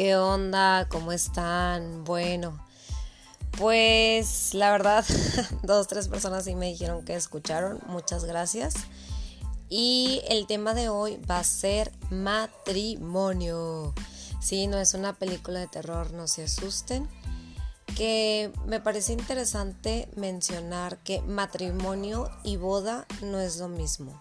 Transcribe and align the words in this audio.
¿Qué 0.00 0.16
onda? 0.16 0.88
¿Cómo 0.88 1.12
están? 1.12 2.04
Bueno, 2.04 2.58
pues 3.58 4.54
la 4.54 4.70
verdad, 4.70 5.04
dos, 5.62 5.88
tres 5.88 6.08
personas 6.08 6.44
sí 6.44 6.54
me 6.54 6.68
dijeron 6.68 7.04
que 7.04 7.14
escucharon. 7.14 7.80
Muchas 7.86 8.24
gracias. 8.24 8.72
Y 9.68 10.22
el 10.26 10.46
tema 10.46 10.72
de 10.72 10.88
hoy 10.88 11.18
va 11.30 11.38
a 11.38 11.44
ser 11.44 11.92
matrimonio. 12.08 13.92
Sí, 14.40 14.68
no 14.68 14.78
es 14.78 14.94
una 14.94 15.12
película 15.12 15.60
de 15.60 15.68
terror, 15.68 16.14
no 16.14 16.28
se 16.28 16.44
asusten. 16.44 17.06
Que 17.94 18.50
me 18.64 18.80
parece 18.80 19.12
interesante 19.12 20.08
mencionar 20.16 20.96
que 20.96 21.20
matrimonio 21.20 22.30
y 22.42 22.56
boda 22.56 23.06
no 23.20 23.38
es 23.38 23.58
lo 23.58 23.68
mismo. 23.68 24.18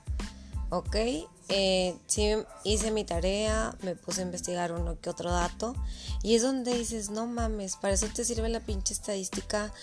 ¿Ok? 0.71 0.97
Eh, 1.51 1.97
sí 2.05 2.35
hice 2.63 2.91
mi 2.91 3.03
tarea, 3.03 3.75
me 3.81 3.95
puse 3.95 4.21
a 4.21 4.23
investigar 4.23 4.71
uno 4.71 4.99
que 5.01 5.09
otro 5.09 5.31
dato 5.31 5.75
y 6.21 6.35
es 6.35 6.43
donde 6.43 6.75
dices, 6.75 7.09
no 7.09 7.25
mames, 7.25 7.75
para 7.75 7.95
eso 7.95 8.07
te 8.13 8.23
sirve 8.23 8.49
la 8.49 8.59
pinche 8.59 8.93
estadística, 8.93 9.73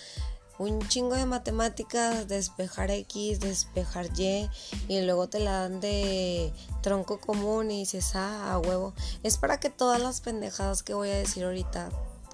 un 0.57 0.87
chingo 0.87 1.15
de 1.15 1.25
matemáticas, 1.25 2.29
despejar 2.29 2.89
X, 2.89 3.41
despejar 3.41 4.07
Y 4.17 4.49
y 4.87 5.01
luego 5.01 5.27
te 5.27 5.39
la 5.39 5.63
dan 5.63 5.81
de 5.81 6.53
tronco 6.81 7.19
común 7.19 7.69
y 7.69 7.79
dices, 7.79 8.15
ah, 8.15 8.53
a 8.53 8.59
huevo. 8.59 8.93
Es 9.23 9.37
para 9.37 9.59
que 9.59 9.69
todas 9.69 10.01
las 10.01 10.21
pendejadas 10.21 10.83
que 10.83 10.93
voy 10.93 11.09
a 11.09 11.15
decir 11.15 11.43
ahorita 11.43 11.89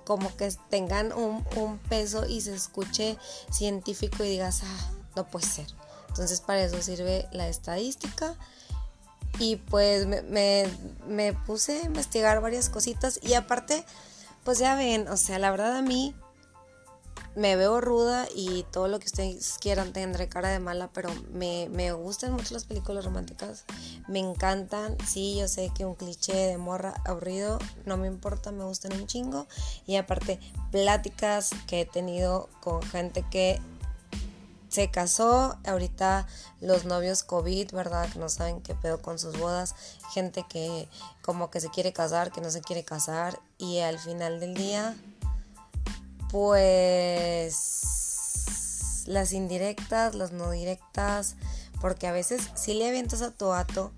como 0.05 0.35
que 0.35 0.53
tengan 0.69 1.11
un, 1.11 1.43
un 1.55 1.79
peso 1.79 2.27
y 2.27 2.41
se 2.41 2.53
escuche 2.53 3.17
científico 3.51 4.23
y 4.23 4.29
digas, 4.29 4.61
ah, 4.63 4.91
no 5.15 5.25
puede 5.25 5.47
ser. 5.47 5.67
Entonces 6.09 6.41
para 6.41 6.63
eso 6.63 6.79
sirve 6.81 7.27
la 7.31 7.47
estadística 7.47 8.37
y 9.39 9.55
pues 9.55 10.05
me, 10.05 11.33
puse 11.45 11.79
a 11.79 11.85
investigar 11.85 12.41
varias 12.41 12.69
cositas 12.69 13.19
y 13.21 13.33
aparte, 13.33 13.83
pues 14.43 14.59
ya 14.59 14.75
ven, 14.75 15.07
o 15.07 15.17
sea, 15.17 15.39
la 15.39 15.51
verdad 15.51 15.77
a 15.77 15.81
mí 15.81 16.15
me 17.35 17.55
veo 17.55 17.81
ruda 17.81 18.27
y 18.35 18.63
todo 18.71 18.87
lo 18.87 18.99
que 18.99 19.07
ustedes 19.07 19.57
quieran 19.59 19.91
tendré 19.91 20.29
cara 20.29 20.49
de 20.49 20.59
mala, 20.59 20.91
pero 20.93 21.09
me, 21.31 21.67
me, 21.71 21.91
gustan 21.91 22.33
mucho 22.33 22.53
las 22.53 22.65
películas 22.65 23.05
románticas, 23.05 23.65
me 24.07 24.19
encantan, 24.19 24.95
sí, 25.07 25.37
yo 25.39 25.47
sé 25.47 25.71
que 25.75 25.85
un 25.85 25.95
cliché 25.95 26.33
de 26.33 26.57
morra 26.59 26.93
aburrido, 27.05 27.57
no 27.85 27.97
me 27.97 28.05
importa, 28.05 28.51
me 28.51 28.65
gustan 28.65 28.93
un 28.93 29.07
chingo 29.07 29.47
y 29.87 29.95
aparte 29.95 30.39
pláticas 30.71 31.49
que 31.65 31.81
he 31.81 31.85
tenido 31.85 32.49
con 32.61 32.83
gente 32.83 33.25
que 33.31 33.59
se 34.73 34.89
casó, 34.89 35.57
ahorita 35.65 36.27
los 36.59 36.85
novios 36.85 37.21
COVID, 37.21 37.71
¿verdad? 37.73 38.11
Que 38.11 38.17
no 38.17 38.27
saben 38.27 38.59
qué 38.59 38.73
pedo 38.73 38.99
con 39.03 39.19
sus 39.19 39.37
bodas, 39.37 39.75
gente 40.11 40.43
que 40.49 40.89
como 41.21 41.51
que 41.51 41.61
se 41.61 41.69
quiere 41.69 41.93
casar, 41.93 42.31
que 42.31 42.41
no 42.41 42.49
se 42.49 42.61
quiere 42.61 42.83
casar 42.83 43.39
y 43.59 43.81
al 43.81 43.99
final 43.99 44.39
del 44.39 44.55
día, 44.55 44.95
pues 46.31 47.83
las 49.05 49.31
indirectas, 49.31 50.15
las 50.15 50.31
no 50.31 50.49
directas, 50.49 51.35
porque 51.79 52.07
a 52.07 52.11
veces 52.11 52.49
si 52.55 52.73
le 52.73 52.87
avientas 52.87 53.21
a 53.21 53.29
tu 53.29 53.53
ato 53.53 53.91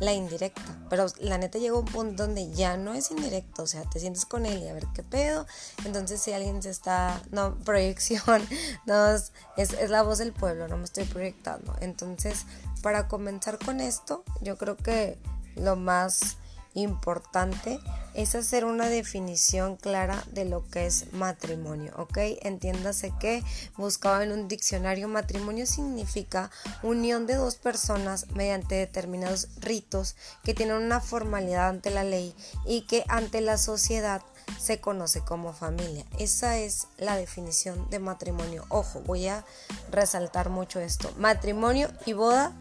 la 0.00 0.12
indirecta. 0.12 0.78
Pero 0.88 1.06
la 1.20 1.38
neta 1.38 1.58
llega 1.58 1.78
un 1.78 1.84
punto 1.84 2.24
donde 2.26 2.50
ya 2.50 2.76
no 2.76 2.94
es 2.94 3.10
indirecto, 3.10 3.62
o 3.62 3.66
sea, 3.66 3.82
te 3.88 4.00
sientes 4.00 4.24
con 4.24 4.46
él 4.46 4.62
y 4.62 4.68
a 4.68 4.72
ver 4.72 4.86
qué 4.94 5.02
pedo. 5.02 5.46
Entonces, 5.84 6.20
si 6.20 6.32
alguien 6.32 6.62
se 6.62 6.70
está, 6.70 7.22
no, 7.30 7.54
proyección, 7.64 8.42
no, 8.86 9.08
es, 9.08 9.32
es 9.56 9.90
la 9.90 10.02
voz 10.02 10.18
del 10.18 10.32
pueblo, 10.32 10.66
no 10.66 10.76
me 10.76 10.84
estoy 10.84 11.04
proyectando. 11.04 11.76
Entonces, 11.80 12.46
para 12.82 13.06
comenzar 13.06 13.58
con 13.58 13.80
esto, 13.80 14.24
yo 14.40 14.56
creo 14.56 14.76
que 14.76 15.18
lo 15.54 15.76
más 15.76 16.38
importante 16.74 17.80
es 18.14 18.34
hacer 18.34 18.64
una 18.64 18.88
definición 18.88 19.76
clara 19.76 20.24
de 20.32 20.44
lo 20.44 20.68
que 20.68 20.86
es 20.86 21.12
matrimonio, 21.12 21.92
¿ok? 21.96 22.18
Entiéndase 22.42 23.12
que 23.20 23.42
buscaba 23.76 24.22
en 24.24 24.32
un 24.32 24.48
diccionario 24.48 25.08
matrimonio 25.08 25.66
significa 25.66 26.50
unión 26.82 27.26
de 27.26 27.34
dos 27.34 27.56
personas 27.56 28.26
mediante 28.32 28.74
determinados 28.74 29.48
ritos 29.60 30.16
que 30.42 30.54
tienen 30.54 30.76
una 30.76 31.00
formalidad 31.00 31.68
ante 31.68 31.90
la 31.90 32.04
ley 32.04 32.34
y 32.66 32.82
que 32.82 33.04
ante 33.08 33.40
la 33.40 33.58
sociedad 33.58 34.22
se 34.58 34.80
conoce 34.80 35.20
como 35.20 35.52
familia. 35.52 36.04
Esa 36.18 36.58
es 36.58 36.88
la 36.98 37.16
definición 37.16 37.88
de 37.90 37.98
matrimonio. 37.98 38.64
Ojo, 38.68 39.00
voy 39.00 39.28
a 39.28 39.44
resaltar 39.90 40.50
mucho 40.50 40.80
esto. 40.80 41.12
Matrimonio 41.18 41.88
y 42.06 42.12
boda 42.12 42.52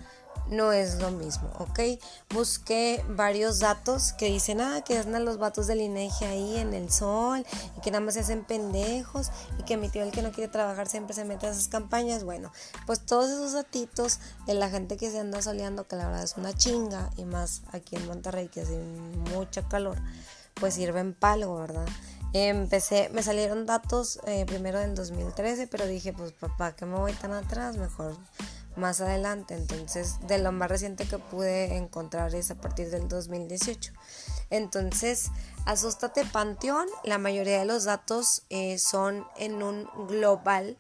no 0.50 0.72
es 0.72 1.00
lo 1.00 1.12
mismo, 1.12 1.50
¿ok? 1.60 1.80
Busqué 2.34 3.04
varios 3.10 3.60
datos 3.60 4.14
que 4.14 4.28
dicen, 4.28 4.62
ah, 4.62 4.82
que 4.86 4.98
andan 4.98 5.26
los 5.26 5.38
vatos 5.38 5.68
del 5.68 5.82
INEGI 5.82 6.26
ahí 6.26 6.58
en 6.58 6.74
el 6.74 6.92
sol 6.92 7.46
y 7.78 7.82
que 7.82 7.92
nada 7.92 8.04
más 8.04 8.16
se 8.16 8.22
hacen 8.22 8.44
pendejos 8.44 9.32
y 9.60 9.64
que 9.64 9.78
mi 9.78 9.90
tío 9.90 10.04
el 10.04 10.12
que 10.12 10.22
no 10.22 10.32
quiere 10.32 10.52
trabajar 10.52 10.88
siempre 10.88 11.14
se 11.14 11.26
mete 11.26 11.48
a 11.48 11.52
esas 11.52 11.68
campañas. 11.68 12.24
Bueno, 12.24 12.52
pues 12.86 13.00
todos 13.06 13.30
esos 13.30 13.54
datitos 13.54 14.20
de 14.48 14.56
la 14.56 14.70
gente 14.70 14.98
que 14.98 15.12
se 15.12 15.20
anda 15.20 15.42
soleando, 15.42 15.88
que 15.88 15.96
la 15.96 16.08
verdad 16.08 16.24
es 16.24 16.36
una 16.38 16.54
chinga 16.54 17.10
y 17.18 17.26
más 17.26 17.62
aquí 17.72 17.96
en 17.96 18.08
Monterrey 18.08 18.48
que 18.48 18.62
hace 18.62 18.78
mucha 19.34 19.68
calor, 19.68 19.98
pues 20.56 20.74
sirven 20.74 21.14
para 21.14 21.34
algo, 21.34 21.58
¿verdad? 21.58 21.86
Empecé, 22.34 23.10
me 23.12 23.24
salieron 23.24 23.66
datos 23.66 24.20
eh, 24.28 24.46
primero 24.46 24.80
del 24.80 24.94
2013, 24.94 25.66
pero 25.66 25.88
dije, 25.88 26.14
pues 26.14 26.31
papá, 26.31 26.76
¿qué 26.76 26.86
me 26.86 26.96
voy 26.96 27.14
tan 27.14 27.34
atrás? 27.34 27.78
Mejor 27.78 28.16
más 28.75 29.02
adelante. 29.02 29.56
Entonces, 29.56 30.16
de 30.28 30.40
lo 30.40 30.52
más 30.52 30.69
reciente 30.69 31.07
que 31.07 31.18
pude 31.18 31.75
encontrar 31.75 32.34
es 32.35 32.52
a 32.52 32.56
partir 32.56 32.90
del 32.90 33.07
2018. 33.07 33.94
Entonces, 34.50 35.31
Asústate 35.66 36.25
Panteón, 36.25 36.88
la 37.03 37.19
mayoría 37.19 37.59
de 37.59 37.66
los 37.66 37.84
datos 37.84 38.44
eh, 38.50 38.80
son 38.80 39.28
en 39.38 39.62
un 39.62 39.88
global 40.07 40.78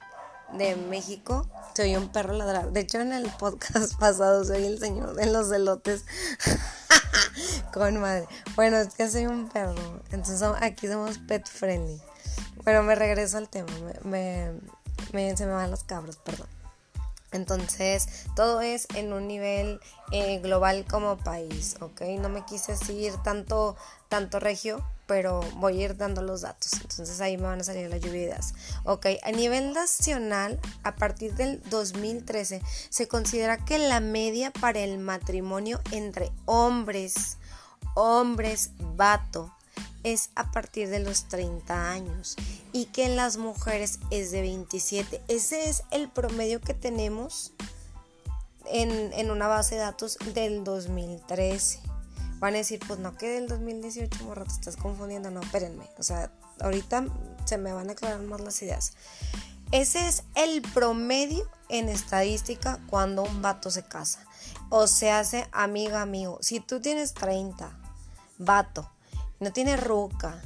de 0.53 0.75
México. 0.75 1.47
Soy 1.75 1.95
un 1.95 2.09
perro 2.09 2.33
ladrar. 2.33 2.71
De 2.71 2.79
hecho, 2.79 2.99
en 2.99 3.13
el 3.13 3.29
podcast 3.37 3.93
pasado 3.99 4.43
soy 4.43 4.65
el 4.65 4.79
señor 4.79 5.13
de 5.13 5.27
los 5.27 5.51
elotes. 5.51 6.05
Con 7.73 7.97
madre. 8.01 8.27
Bueno, 8.55 8.77
es 8.77 8.95
que 8.95 9.09
soy 9.09 9.27
un 9.27 9.47
perro. 9.49 9.75
Entonces, 10.11 10.41
aquí 10.59 10.87
somos 10.87 11.19
pet 11.19 11.47
friendly. 11.47 12.01
Bueno, 12.63 12.81
me 12.81 12.95
regreso 12.95 13.37
al 13.37 13.47
tema. 13.47 13.71
Me, 14.03 14.51
me, 15.13 15.37
se 15.37 15.45
me 15.45 15.51
van 15.51 15.69
los 15.69 15.83
cabros, 15.83 16.17
perdón. 16.17 16.47
Entonces, 17.31 18.25
todo 18.35 18.61
es 18.61 18.87
en 18.95 19.13
un 19.13 19.27
nivel 19.27 19.79
eh, 20.11 20.39
global 20.39 20.85
como 20.89 21.17
país, 21.17 21.75
¿ok? 21.79 22.01
No 22.19 22.29
me 22.29 22.43
quise 22.45 22.75
seguir 22.75 23.13
tanto, 23.23 23.75
tanto 24.07 24.39
regio, 24.39 24.83
pero 25.05 25.41
voy 25.55 25.81
a 25.81 25.85
ir 25.85 25.97
dando 25.97 26.21
los 26.21 26.41
datos. 26.41 26.73
Entonces 26.81 27.19
ahí 27.21 27.37
me 27.37 27.43
van 27.43 27.61
a 27.61 27.63
salir 27.63 27.89
las 27.89 27.99
lluvias. 27.99 28.53
Ok, 28.83 29.07
a 29.23 29.31
nivel 29.31 29.73
nacional, 29.73 30.59
a 30.83 30.95
partir 30.95 31.33
del 31.35 31.61
2013, 31.69 32.61
se 32.89 33.07
considera 33.07 33.57
que 33.57 33.77
la 33.77 33.99
media 33.99 34.51
para 34.51 34.79
el 34.79 34.97
matrimonio 34.97 35.79
entre 35.91 36.31
hombres, 36.45 37.37
hombres, 37.95 38.71
vato, 38.79 39.53
es 40.03 40.29
a 40.35 40.51
partir 40.51 40.89
de 40.89 40.99
los 40.99 41.25
30 41.25 41.91
años 41.91 42.35
y 42.71 42.85
que 42.85 43.05
en 43.05 43.15
las 43.15 43.37
mujeres 43.37 43.99
es 44.11 44.31
de 44.31 44.41
27. 44.41 45.21
Ese 45.27 45.69
es 45.69 45.83
el 45.91 46.09
promedio 46.09 46.61
que 46.61 46.73
tenemos 46.73 47.53
en, 48.65 49.31
una 49.31 49.47
base 49.47 49.75
de 49.75 49.81
datos 49.81 50.17
del 50.33 50.63
2013. 50.63 51.79
Van 52.39 52.53
a 52.53 52.57
decir, 52.57 52.79
pues 52.87 52.99
no, 52.99 53.17
que 53.17 53.29
del 53.29 53.47
2018, 53.47 54.23
morro, 54.23 54.45
te 54.45 54.53
estás 54.53 54.77
confundiendo. 54.77 55.29
No, 55.29 55.41
espérenme. 55.41 55.89
O 55.97 56.03
sea, 56.03 56.31
ahorita 56.61 57.05
se 57.45 57.57
me 57.57 57.73
van 57.73 57.89
a 57.89 57.93
aclarar 57.93 58.21
más 58.21 58.39
las 58.41 58.61
ideas. 58.61 58.93
Ese 59.71 60.07
es 60.07 60.23
el 60.35 60.61
promedio 60.61 61.49
en 61.67 61.89
estadística 61.89 62.79
cuando 62.89 63.23
un 63.23 63.41
vato 63.41 63.69
se 63.69 63.83
casa. 63.83 64.25
O 64.69 64.87
se 64.87 65.11
hace 65.11 65.47
amiga, 65.51 66.01
amigo. 66.01 66.37
Si 66.41 66.59
tú 66.59 66.79
tienes 66.79 67.13
30, 67.13 67.77
vato, 68.37 68.89
no 69.39 69.51
tiene 69.51 69.77
ruca 69.77 70.41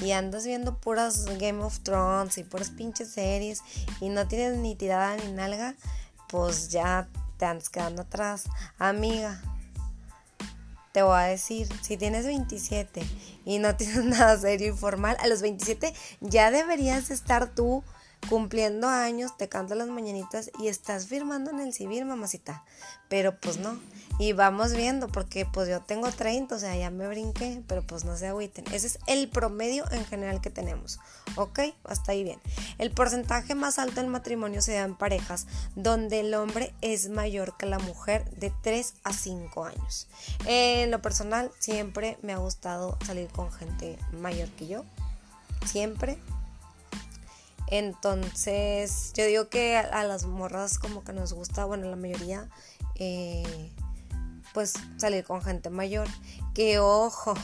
y 0.00 0.12
andas 0.12 0.46
viendo 0.46 0.78
puras 0.78 1.24
Game 1.38 1.62
of 1.62 1.80
Thrones 1.80 2.38
y 2.38 2.44
puras 2.44 2.70
pinches 2.70 3.10
series 3.10 3.62
y 4.00 4.08
no 4.08 4.28
tienes 4.28 4.58
ni 4.58 4.76
tirada 4.76 5.16
ni 5.16 5.32
nalga, 5.32 5.74
pues 6.28 6.68
ya 6.68 7.08
te 7.36 7.46
andas 7.46 7.68
quedando 7.68 8.02
atrás. 8.02 8.44
Amiga, 8.78 9.40
te 10.92 11.02
voy 11.02 11.16
a 11.16 11.24
decir, 11.24 11.68
si 11.82 11.96
tienes 11.96 12.26
27 12.26 13.02
y 13.44 13.58
no 13.58 13.76
tienes 13.76 14.04
nada 14.04 14.38
serio 14.38 14.72
y 14.72 14.76
formal, 14.76 15.16
a 15.20 15.26
los 15.26 15.42
27 15.42 15.92
ya 16.20 16.50
deberías 16.50 17.10
estar 17.10 17.54
tú 17.54 17.82
cumpliendo 18.28 18.88
años, 18.88 19.36
te 19.36 19.48
canta 19.48 19.74
las 19.74 19.88
mañanitas 19.88 20.50
y 20.58 20.68
estás 20.68 21.06
firmando 21.06 21.50
en 21.50 21.60
el 21.60 21.72
civil, 21.72 22.04
mamacita. 22.04 22.64
Pero 23.08 23.38
pues 23.38 23.58
no. 23.58 23.78
Y 24.18 24.32
vamos 24.32 24.72
viendo, 24.72 25.06
porque 25.06 25.46
pues 25.46 25.68
yo 25.68 25.80
tengo 25.80 26.10
30, 26.10 26.54
o 26.54 26.58
sea, 26.58 26.76
ya 26.76 26.90
me 26.90 27.06
brinqué, 27.06 27.62
pero 27.68 27.82
pues 27.82 28.04
no 28.04 28.16
se 28.16 28.26
agüiten. 28.26 28.64
Ese 28.72 28.88
es 28.88 28.98
el 29.06 29.28
promedio 29.28 29.84
en 29.92 30.04
general 30.04 30.40
que 30.40 30.50
tenemos. 30.50 30.98
¿Ok? 31.36 31.60
Hasta 31.84 32.12
ahí 32.12 32.24
bien. 32.24 32.40
El 32.78 32.90
porcentaje 32.90 33.54
más 33.54 33.78
alto 33.78 34.00
del 34.00 34.10
matrimonio 34.10 34.60
se 34.60 34.74
da 34.74 34.82
en 34.82 34.96
parejas 34.96 35.46
donde 35.76 36.20
el 36.20 36.34
hombre 36.34 36.74
es 36.80 37.08
mayor 37.08 37.56
que 37.56 37.66
la 37.66 37.78
mujer 37.78 38.28
de 38.32 38.52
3 38.62 38.94
a 39.04 39.12
5 39.12 39.64
años. 39.64 40.08
En 40.46 40.90
lo 40.90 41.00
personal, 41.00 41.52
siempre 41.60 42.18
me 42.22 42.32
ha 42.32 42.38
gustado 42.38 42.98
salir 43.06 43.28
con 43.28 43.52
gente 43.52 43.98
mayor 44.12 44.48
que 44.50 44.66
yo. 44.66 44.84
Siempre. 45.64 46.18
Entonces, 47.70 49.12
yo 49.14 49.26
digo 49.26 49.48
que 49.48 49.76
a, 49.76 50.02
las 50.04 50.24
morras 50.24 50.78
como 50.78 51.04
que 51.04 51.12
nos 51.12 51.34
gusta, 51.34 51.66
bueno, 51.66 51.88
la 51.88 51.96
mayoría, 51.96 52.48
eh, 52.94 53.70
pues 54.54 54.74
salir 54.96 55.24
con 55.24 55.42
gente 55.42 55.70
mayor. 55.70 56.08
Que 56.54 56.78
ojo, 56.78 57.34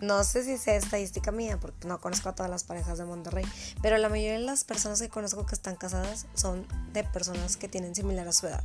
no 0.00 0.24
sé 0.24 0.44
si 0.44 0.58
sea 0.58 0.76
estadística 0.76 1.32
mía, 1.32 1.58
porque 1.60 1.88
no 1.88 2.00
conozco 2.00 2.28
a 2.28 2.34
todas 2.34 2.50
las 2.50 2.64
parejas 2.64 2.98
de 2.98 3.04
Monterrey, 3.04 3.44
pero 3.80 3.96
la 3.98 4.08
mayoría 4.08 4.34
de 4.34 4.44
las 4.44 4.64
personas 4.64 5.00
que 5.00 5.08
conozco 5.08 5.46
que 5.46 5.54
están 5.54 5.76
casadas 5.76 6.26
son 6.34 6.66
de 6.92 7.04
personas 7.04 7.56
que 7.56 7.68
tienen 7.68 7.94
similar 7.94 8.28
a 8.28 8.32
su 8.32 8.46
edad. 8.46 8.62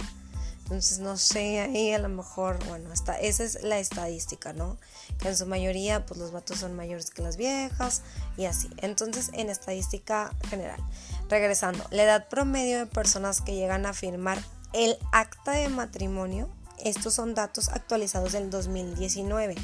Entonces, 0.63 0.99
no 0.99 1.17
sé, 1.17 1.61
ahí 1.61 1.93
a 1.93 1.97
lo 1.97 2.09
mejor, 2.09 2.63
bueno, 2.67 2.91
esa 2.93 3.17
es 3.19 3.63
la 3.63 3.79
estadística, 3.79 4.53
¿no? 4.53 4.77
Que 5.19 5.29
en 5.29 5.35
su 5.35 5.47
mayoría, 5.47 6.05
pues 6.05 6.19
los 6.19 6.31
vatos 6.31 6.59
son 6.59 6.75
mayores 6.75 7.09
que 7.09 7.23
las 7.23 7.37
viejas 7.37 8.03
y 8.37 8.45
así. 8.45 8.69
Entonces, 8.77 9.31
en 9.33 9.49
estadística 9.49 10.31
general, 10.47 10.79
regresando, 11.27 11.83
la 11.89 12.03
edad 12.03 12.27
promedio 12.27 12.77
de 12.77 12.85
personas 12.85 13.41
que 13.41 13.55
llegan 13.55 13.87
a 13.87 13.93
firmar 13.93 14.37
el 14.73 14.99
acta 15.11 15.53
de 15.53 15.69
matrimonio, 15.69 16.47
estos 16.83 17.13
son 17.13 17.33
datos 17.33 17.69
actualizados 17.69 18.31
del 18.33 18.49
2019, 18.49 19.55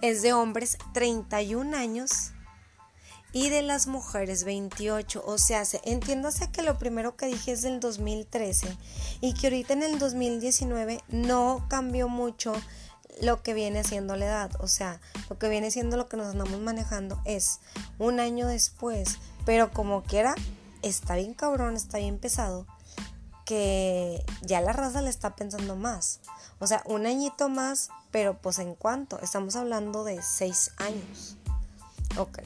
es 0.00 0.22
de 0.22 0.32
hombres 0.32 0.78
31 0.92 1.76
años 1.76 2.32
y 3.32 3.48
de 3.48 3.62
las 3.62 3.86
mujeres 3.86 4.44
28. 4.44 5.22
O 5.26 5.38
sea, 5.38 5.62
entiéndase 5.84 6.50
que 6.50 6.62
lo 6.62 6.78
primero 6.78 7.16
que 7.16 7.26
dije 7.26 7.52
es 7.52 7.62
del 7.62 7.80
2013 7.80 8.76
y 9.20 9.34
que 9.34 9.46
ahorita 9.48 9.72
en 9.72 9.82
el 9.82 9.98
2019 9.98 11.00
no 11.08 11.64
cambió 11.68 12.08
mucho 12.08 12.52
lo 13.20 13.42
que 13.42 13.54
viene 13.54 13.84
siendo 13.84 14.16
la 14.16 14.26
edad. 14.26 14.50
O 14.60 14.68
sea, 14.68 15.00
lo 15.28 15.38
que 15.38 15.48
viene 15.48 15.70
siendo 15.70 15.96
lo 15.96 16.08
que 16.08 16.16
nos 16.16 16.28
andamos 16.28 16.60
manejando 16.60 17.20
es 17.24 17.60
un 17.98 18.20
año 18.20 18.46
después. 18.46 19.18
Pero 19.44 19.70
como 19.72 20.02
quiera, 20.02 20.34
está 20.82 21.16
bien 21.16 21.34
cabrón, 21.34 21.76
está 21.76 21.98
bien 21.98 22.18
pesado. 22.18 22.66
Que 23.44 24.24
ya 24.42 24.60
la 24.60 24.72
raza 24.72 25.02
le 25.02 25.10
está 25.10 25.34
pensando 25.34 25.76
más. 25.76 26.20
O 26.62 26.66
sea, 26.68 26.80
un 26.84 27.06
añito 27.06 27.48
más, 27.48 27.90
pero 28.12 28.38
pues 28.38 28.60
en 28.60 28.76
cuánto. 28.76 29.18
Estamos 29.18 29.56
hablando 29.56 30.04
de 30.04 30.22
seis 30.22 30.70
años. 30.76 31.36
Ok. 32.16 32.38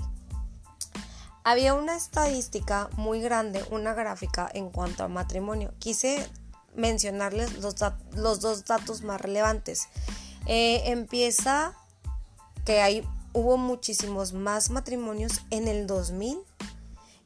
Había 1.44 1.74
una 1.74 1.94
estadística 1.96 2.88
muy 2.96 3.20
grande, 3.20 3.62
una 3.70 3.92
gráfica 3.92 4.50
en 4.54 4.70
cuanto 4.70 5.04
a 5.04 5.08
matrimonio. 5.08 5.74
Quise 5.80 6.26
mencionarles 6.74 7.58
los, 7.58 7.74
los 8.14 8.40
dos 8.40 8.64
datos 8.64 9.02
más 9.02 9.20
relevantes. 9.20 9.88
Eh, 10.46 10.84
empieza 10.86 11.74
que 12.64 12.80
hay, 12.80 13.06
hubo 13.34 13.58
muchísimos 13.58 14.32
más 14.32 14.70
matrimonios 14.70 15.42
en 15.50 15.68
el 15.68 15.86
2000 15.86 16.38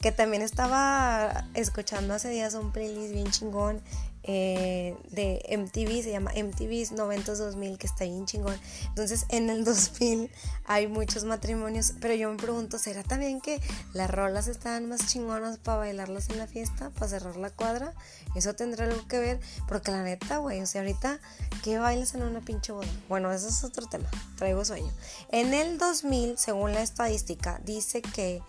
que 0.01 0.13
también 0.13 0.43
estaba 0.43 1.45
escuchando 1.55 2.15
hace 2.15 2.31
días 2.31 2.55
un 2.55 2.73
playlist 2.73 3.13
bien 3.13 3.31
chingón 3.31 3.83
eh, 4.22 4.96
de 5.11 5.43
MTV, 5.56 6.02
se 6.02 6.11
llama 6.11 6.32
MTV 6.32 6.93
90 6.94 7.34
2000, 7.34 7.78
que 7.78 7.87
está 7.87 8.05
bien 8.05 8.26
chingón. 8.26 8.58
Entonces, 8.88 9.25
en 9.28 9.50
el 9.50 9.64
2000 9.64 10.31
hay 10.67 10.87
muchos 10.88 11.25
matrimonios, 11.25 11.94
pero 12.00 12.14
yo 12.14 12.31
me 12.31 12.37
pregunto, 12.37 12.78
¿será 12.78 13.02
también 13.02 13.40
que 13.40 13.61
las 13.94 14.11
rolas 14.11 14.46
estaban 14.49 14.88
más 14.88 15.06
chingonas 15.06 15.58
para 15.58 15.78
bailarlas 15.78 16.28
en 16.31 16.38
la 16.38 16.46
fiesta, 16.46 16.90
para 16.90 17.08
cerrar 17.08 17.37
la 17.37 17.50
cuadra? 17.50 17.94
Eso 18.34 18.55
tendrá 18.55 18.84
algo 18.84 19.06
que 19.08 19.19
ver, 19.19 19.40
porque 19.67 19.90
la 19.90 20.02
neta, 20.02 20.38
güey, 20.38 20.61
o 20.61 20.67
sea, 20.67 20.82
ahorita, 20.82 21.19
¿qué 21.64 21.78
bailas 21.78 22.14
en 22.14 22.22
una 22.22 22.40
pinche 22.40 22.72
boda? 22.72 22.87
Bueno, 23.08 23.32
eso 23.32 23.49
es 23.49 23.64
otro 23.64 23.87
tema, 23.87 24.11
traigo 24.37 24.64
sueño. 24.64 24.93
En 25.31 25.55
el 25.55 25.78
2000, 25.78 26.38
según 26.38 26.75
la 26.75 26.82
estadística, 26.82 27.61
dice 27.64 28.02
que 28.02 28.43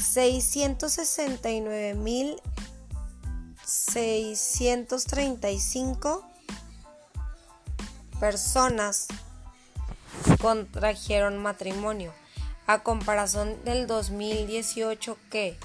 669 0.00 1.94
mil 1.94 2.40
635 3.72 6.22
personas 8.20 9.08
contrajeron 10.40 11.38
matrimonio. 11.38 12.12
A 12.66 12.82
comparación 12.82 13.64
del 13.64 13.86
2018 13.86 15.16
que 15.30 15.56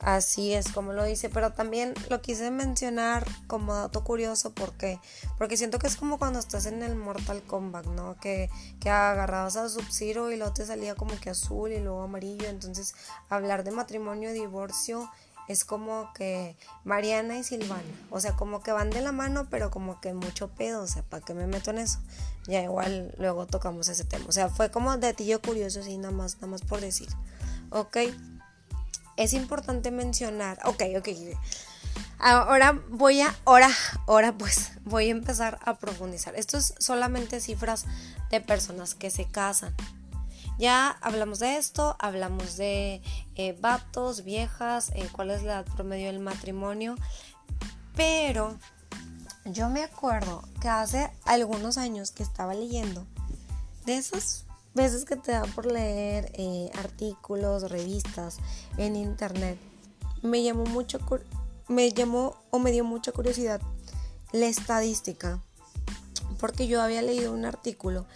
Así 0.00 0.54
es 0.54 0.70
como 0.70 0.92
lo 0.92 1.04
dice, 1.04 1.28
pero 1.28 1.52
también 1.52 1.92
lo 2.08 2.22
quise 2.22 2.50
mencionar 2.52 3.26
como 3.48 3.74
dato 3.74 4.04
curioso 4.04 4.52
porque 4.54 5.00
porque 5.38 5.56
siento 5.56 5.78
que 5.78 5.88
es 5.88 5.96
como 5.96 6.18
cuando 6.18 6.38
estás 6.38 6.66
en 6.66 6.82
el 6.82 6.94
Mortal 6.94 7.42
Kombat, 7.42 7.86
¿no? 7.86 8.16
Que, 8.20 8.48
que 8.80 8.90
agarrabas 8.90 9.56
a 9.56 9.68
Sub-Zero 9.68 10.30
y 10.30 10.36
luego 10.36 10.52
te 10.52 10.64
salía 10.64 10.94
como 10.94 11.18
que 11.18 11.30
azul 11.30 11.72
y 11.72 11.80
luego 11.80 12.02
amarillo, 12.02 12.46
entonces 12.48 12.94
hablar 13.28 13.64
de 13.64 13.72
matrimonio, 13.72 14.32
divorcio 14.32 15.10
es 15.48 15.64
como 15.64 16.12
que 16.12 16.56
Mariana 16.84 17.38
y 17.38 17.42
Silvana, 17.42 17.82
o 18.10 18.20
sea, 18.20 18.36
como 18.36 18.62
que 18.62 18.70
van 18.70 18.90
de 18.90 19.00
la 19.00 19.12
mano, 19.12 19.48
pero 19.50 19.70
como 19.70 19.98
que 20.00 20.12
mucho 20.12 20.48
pedo, 20.48 20.82
o 20.82 20.86
sea, 20.86 21.02
¿para 21.02 21.24
qué 21.24 21.32
me 21.32 21.46
meto 21.46 21.70
en 21.70 21.78
eso? 21.78 22.00
Ya 22.46 22.62
igual 22.62 23.14
luego 23.18 23.46
tocamos 23.46 23.88
ese 23.88 24.04
tema, 24.04 24.26
o 24.28 24.32
sea, 24.32 24.50
fue 24.50 24.70
como 24.70 24.96
datillo 24.98 25.40
curioso, 25.40 25.80
así 25.80 25.96
nada 25.96 26.12
más, 26.12 26.36
nada 26.36 26.48
más 26.48 26.62
por 26.62 26.82
decir, 26.82 27.08
¿ok? 27.70 27.96
Es 29.18 29.32
importante 29.32 29.90
mencionar, 29.90 30.60
ok, 30.64 30.82
ok, 30.96 31.08
ahora 32.20 32.80
voy 32.88 33.20
a, 33.20 33.34
ahora, 33.44 33.68
ahora 34.06 34.32
pues 34.32 34.70
voy 34.84 35.08
a 35.08 35.10
empezar 35.10 35.58
a 35.64 35.74
profundizar. 35.74 36.36
Esto 36.36 36.56
es 36.56 36.74
solamente 36.78 37.40
cifras 37.40 37.84
de 38.30 38.40
personas 38.40 38.94
que 38.94 39.10
se 39.10 39.24
casan. 39.24 39.74
Ya 40.56 40.90
hablamos 41.00 41.40
de 41.40 41.56
esto, 41.56 41.96
hablamos 41.98 42.56
de 42.56 43.02
eh, 43.34 43.56
vatos, 43.60 44.22
viejas, 44.24 44.90
eh, 44.94 45.08
cuál 45.10 45.30
es 45.30 45.42
la 45.42 45.60
edad 45.60 45.66
promedio 45.74 46.06
del 46.06 46.20
matrimonio, 46.20 46.94
pero 47.96 48.56
yo 49.44 49.68
me 49.68 49.82
acuerdo 49.82 50.42
que 50.60 50.68
hace 50.68 51.10
algunos 51.24 51.76
años 51.76 52.12
que 52.12 52.22
estaba 52.22 52.54
leyendo 52.54 53.04
de 53.84 53.96
esas 53.96 54.47
veces 54.78 55.04
que 55.04 55.16
te 55.16 55.32
dan 55.32 55.50
por 55.52 55.66
leer 55.66 56.30
eh, 56.34 56.70
artículos, 56.78 57.70
revistas 57.70 58.38
en 58.76 58.96
internet, 58.96 59.58
me 60.22 60.42
llamó 60.42 60.64
mucho, 60.64 61.00
me 61.66 61.92
llamó 61.92 62.36
o 62.50 62.58
me 62.58 62.70
dio 62.70 62.84
mucha 62.84 63.12
curiosidad 63.12 63.60
la 64.32 64.46
estadística, 64.46 65.42
porque 66.38 66.68
yo 66.68 66.80
había 66.80 67.02
leído 67.02 67.32
un 67.32 67.44
artículo 67.44 68.06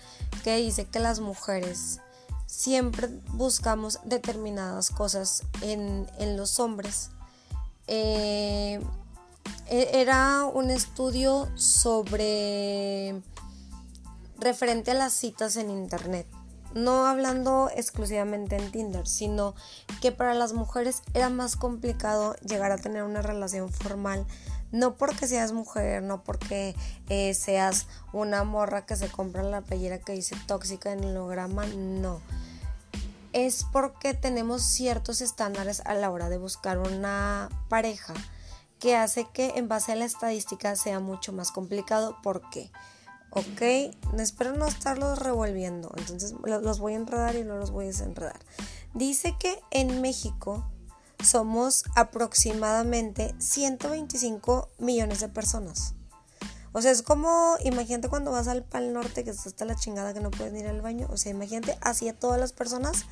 que 0.45 0.57
dice 0.57 0.87
que 0.87 1.01
las 1.01 1.21
mujeres 1.21 2.01
siempre 2.47 3.09
buscamos 3.33 3.99
determinadas 4.05 4.91
cosas 4.91 5.43
en, 5.63 6.07
los 6.37 6.61
hombres. 6.61 7.11
Eh, 7.89 8.81
e, 9.69 10.01
era 10.01 10.45
un 10.45 10.71
estudio 10.71 11.49
sobre 11.57 13.21
referente 14.39 14.93
a 14.93 14.95
las 14.95 15.13
citas 15.13 15.57
en 15.57 15.71
internet. 15.71 16.27
No 16.75 17.07
hablando 17.07 17.71
exclusivamente 17.75 18.57
en 18.57 18.73
Tinder, 18.73 19.07
sino 19.07 19.55
que 20.01 20.13
para 20.13 20.35
las 20.35 20.53
mujeres 20.53 21.03
era 21.13 21.29
más 21.29 21.57
complicado 21.57 22.35
llegar 22.37 22.73
a 22.73 22.79
tener 22.79 23.03
una 23.03 23.23
relación 23.23 23.71
formal. 23.71 24.27
No 24.71 24.97
porque 24.97 25.27
seas 25.27 25.53
mujer, 25.53 26.03
no 26.03 26.25
porque 26.25 26.75
eh, 27.11 27.35
seas 27.35 27.87
una 28.15 28.43
morra 28.43 28.87
que 28.87 28.97
se 28.97 29.11
compra 29.11 29.43
la 29.43 29.61
playera 29.61 29.99
que 29.99 30.13
dice 30.13 30.35
tóxica 30.47 30.93
en 30.93 31.05
el 31.05 31.17
holograma, 31.17 31.67
no. 31.67 32.21
Es 33.35 33.65
porque 33.71 34.15
tenemos 34.15 34.63
ciertos 34.63 35.21
estándares 35.21 35.83
a 35.85 35.95
la 35.95 36.11
hora 36.11 36.31
de 36.31 36.39
buscar 36.39 36.79
una 36.79 37.51
pareja 37.69 38.15
que 38.79 38.97
hace 38.97 39.29
que 39.33 39.53
en 39.57 39.69
base 39.69 39.93
a 39.93 39.97
la 39.97 40.07
estadística 40.07 40.75
sea 40.75 41.01
mucho 41.01 41.33
más 41.33 41.53
complicado. 41.53 42.17
¿Por 42.23 42.49
qué? 42.51 42.71
¿Ok? 43.33 43.63
Espero 44.19 44.55
no 44.55 44.67
estarlos 44.67 45.19
revolviendo, 45.19 45.91
entonces 45.97 46.35
los 46.45 46.79
voy 46.79 46.93
a 46.93 46.97
enredar 46.97 47.37
y 47.37 47.45
no 47.45 47.57
los 47.57 47.71
voy 47.71 47.87
a 47.87 47.89
desenredar. 47.89 48.39
Dice 48.95 49.35
que 49.39 49.59
en 49.71 50.03
México 50.03 50.71
somos 51.23 51.85
aproximadamente 51.97 53.35
125 53.39 54.69
millones 54.79 55.21
de 55.21 55.29
personas. 55.29 55.95
O 56.73 56.83
sea, 56.83 56.91
es 56.91 57.03
como, 57.03 57.57
imagínate 57.65 58.09
cuando 58.09 58.33
vas 58.33 58.49
al 58.49 58.65
Pal 58.65 58.93
Norte 58.93 59.23
que 59.25 59.31
está 59.31 59.49
hasta 59.49 59.65
la 59.65 59.77
chingada 59.77 60.13
que 60.15 60.21
no 60.21 60.31
puedes 60.31 60.59
ir 60.59 60.67
al 60.67 60.81
baño. 60.81 61.07
O 61.11 61.19
sea, 61.19 61.31
imagínate, 61.31 61.79
así 61.83 62.09
a 62.09 62.19
todas 62.19 62.41
las 62.41 62.53
personas. 62.53 63.05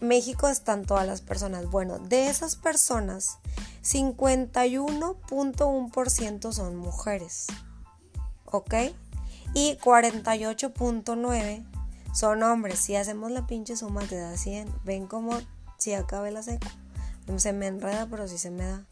México 0.00 0.48
están 0.48 0.84
todas 0.84 1.08
las 1.08 1.22
personas. 1.22 1.68
Bueno, 1.70 1.98
de 1.98 2.28
esas 2.28 2.54
personas, 2.54 3.38
51.1% 3.82 6.52
son 6.52 6.76
mujeres. 6.76 7.48
¿Ok? 8.46 8.74
Y 9.54 9.76
48.9 9.76 11.64
son 12.14 12.42
hombres. 12.42 12.78
Si 12.78 12.96
hacemos 12.96 13.30
la 13.30 13.46
pinche 13.46 13.76
suma 13.76 14.02
te 14.02 14.16
da 14.16 14.36
100. 14.36 14.72
Ven 14.84 15.06
como 15.06 15.38
si 15.78 15.94
acabe 15.94 16.30
la 16.30 16.42
seco. 16.42 16.68
Se 17.36 17.52
me 17.52 17.66
enreda, 17.66 18.06
pero 18.10 18.28
sí 18.28 18.38
se 18.38 18.50
me 18.50 18.64
da. 18.64 18.84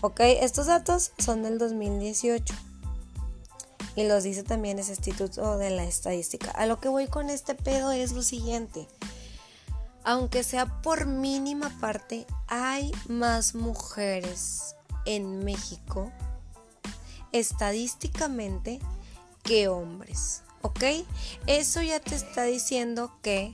Ok, 0.00 0.20
estos 0.20 0.66
datos 0.66 1.12
son 1.18 1.42
del 1.42 1.58
2018. 1.58 2.54
Y 3.96 4.06
los 4.06 4.22
dice 4.22 4.42
también 4.42 4.78
ese 4.78 4.92
instituto 4.92 5.58
de 5.58 5.70
la 5.70 5.84
estadística. 5.84 6.50
A 6.52 6.66
lo 6.66 6.80
que 6.80 6.88
voy 6.88 7.06
con 7.06 7.28
este 7.28 7.54
pedo 7.54 7.90
es 7.90 8.12
lo 8.12 8.22
siguiente. 8.22 8.88
Aunque 10.04 10.42
sea 10.42 10.80
por 10.82 11.06
mínima 11.06 11.68
parte, 11.80 12.26
hay 12.46 12.92
más 13.08 13.54
mujeres 13.54 14.74
en 15.04 15.44
México 15.44 16.10
estadísticamente 17.32 18.80
que 19.50 19.66
hombres. 19.66 20.44
¿Ok? 20.62 20.84
Eso 21.48 21.82
ya 21.82 21.98
te 21.98 22.14
está 22.14 22.44
diciendo 22.44 23.10
que 23.20 23.52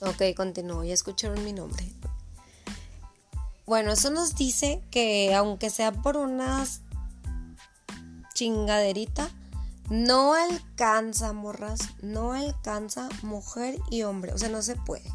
Ok, 0.00 0.36
continúo, 0.36 0.84
ya 0.84 0.92
escucharon 0.92 1.42
mi 1.42 1.54
nombre. 1.54 1.90
Bueno, 3.64 3.92
eso 3.92 4.10
nos 4.10 4.34
dice 4.36 4.82
que 4.90 5.34
aunque 5.34 5.70
sea 5.70 5.92
por 5.92 6.18
una 6.18 6.66
chingaderita, 8.34 9.30
no 9.90 10.34
alcanza, 10.34 11.32
morras, 11.32 11.80
no 12.02 12.32
alcanza 12.32 13.08
mujer 13.22 13.78
y 13.90 14.02
hombre, 14.02 14.32
o 14.32 14.38
sea, 14.38 14.48
no 14.48 14.62
se 14.62 14.76
puede. 14.76 15.10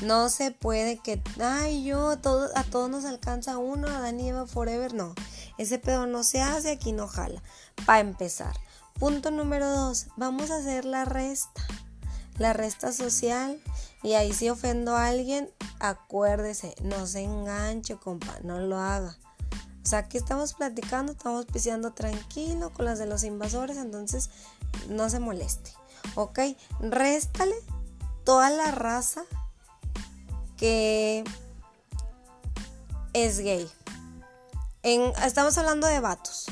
No 0.00 0.28
se 0.30 0.50
puede 0.50 0.98
que, 0.98 1.22
ay, 1.40 1.84
yo, 1.84 2.10
a 2.10 2.16
todos 2.16 2.90
nos 2.90 3.04
alcanza 3.04 3.58
uno, 3.58 3.88
a 3.88 4.00
Dani 4.00 4.30
Eva 4.30 4.46
Forever, 4.46 4.94
no. 4.94 5.14
Ese 5.58 5.78
pedo 5.78 6.06
no 6.06 6.24
se 6.24 6.40
hace, 6.40 6.72
aquí 6.72 6.92
no 6.92 7.06
jala. 7.06 7.42
Para 7.86 8.00
empezar. 8.00 8.54
Punto 8.98 9.30
número 9.30 9.70
dos, 9.70 10.08
vamos 10.16 10.50
a 10.50 10.56
hacer 10.56 10.84
la 10.84 11.04
resta. 11.04 11.62
La 12.38 12.52
resta 12.52 12.92
social. 12.92 13.60
Y 14.02 14.14
ahí 14.14 14.32
si 14.32 14.50
ofendo 14.50 14.96
a 14.96 15.06
alguien, 15.06 15.50
acuérdese, 15.78 16.74
no 16.82 17.06
se 17.06 17.22
enganche, 17.22 17.96
compa, 17.96 18.40
no 18.42 18.58
lo 18.58 18.78
haga. 18.78 19.16
O 19.82 19.86
sea, 19.86 20.00
aquí 20.00 20.18
estamos 20.18 20.54
platicando, 20.54 21.12
estamos 21.12 21.46
piseando 21.46 21.92
tranquilo 21.92 22.70
con 22.72 22.84
las 22.84 22.98
de 22.98 23.06
los 23.06 23.24
invasores, 23.24 23.76
entonces 23.76 24.30
no 24.88 25.10
se 25.10 25.18
moleste. 25.18 25.72
¿Ok? 26.14 26.38
Réstale 26.80 27.54
toda 28.24 28.50
la 28.50 28.70
raza 28.70 29.22
que 30.56 31.24
es 33.12 33.40
gay. 33.40 33.68
estamos 34.82 35.58
hablando 35.58 35.86
de 35.86 36.00
vatos. 36.00 36.46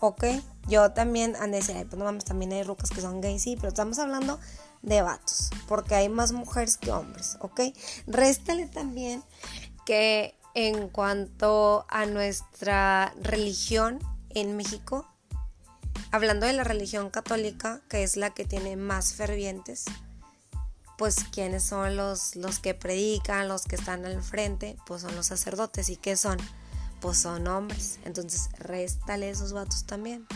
¿Ok? 0.00 0.24
Yo 0.66 0.92
también, 0.92 1.36
a 1.36 1.46
decir, 1.46 1.76
pues 1.88 1.98
no 1.98 2.04
mames, 2.04 2.24
también 2.24 2.52
hay 2.52 2.62
rucas 2.62 2.90
que 2.90 3.00
son 3.00 3.20
gays, 3.20 3.42
sí, 3.42 3.56
pero 3.56 3.68
estamos 3.68 3.98
hablando 3.98 4.38
de 4.82 5.02
vatos, 5.02 5.50
porque 5.68 5.94
hay 5.94 6.08
más 6.08 6.32
mujeres 6.32 6.76
que 6.76 6.90
hombres, 6.90 7.36
¿ok? 7.40 7.60
Réstale 8.06 8.66
también 8.66 9.22
que 9.84 10.34
en 10.54 10.88
cuanto 10.88 11.84
a 11.88 12.06
nuestra 12.06 13.12
religión 13.20 13.98
en 14.30 14.56
México, 14.56 15.06
hablando 16.10 16.46
de 16.46 16.52
la 16.52 16.64
religión 16.64 17.10
católica, 17.10 17.80
que 17.88 18.02
es 18.02 18.16
la 18.16 18.30
que 18.30 18.44
tiene 18.44 18.76
más 18.76 19.14
fervientes, 19.14 19.84
pues 20.96 21.24
quiénes 21.32 21.64
son 21.64 21.96
los, 21.96 22.36
los 22.36 22.60
que 22.60 22.74
predican, 22.74 23.48
los 23.48 23.64
que 23.64 23.76
están 23.76 24.04
al 24.04 24.22
frente, 24.22 24.76
pues 24.86 25.02
son 25.02 25.16
los 25.16 25.26
sacerdotes. 25.26 25.88
¿Y 25.88 25.96
qué 25.96 26.16
son? 26.16 26.38
Pues 27.00 27.18
son 27.18 27.46
hombres. 27.48 27.98
Entonces, 28.04 28.48
réstale 28.58 29.30
esos 29.30 29.52
vatos 29.52 29.84
también. 29.86 30.26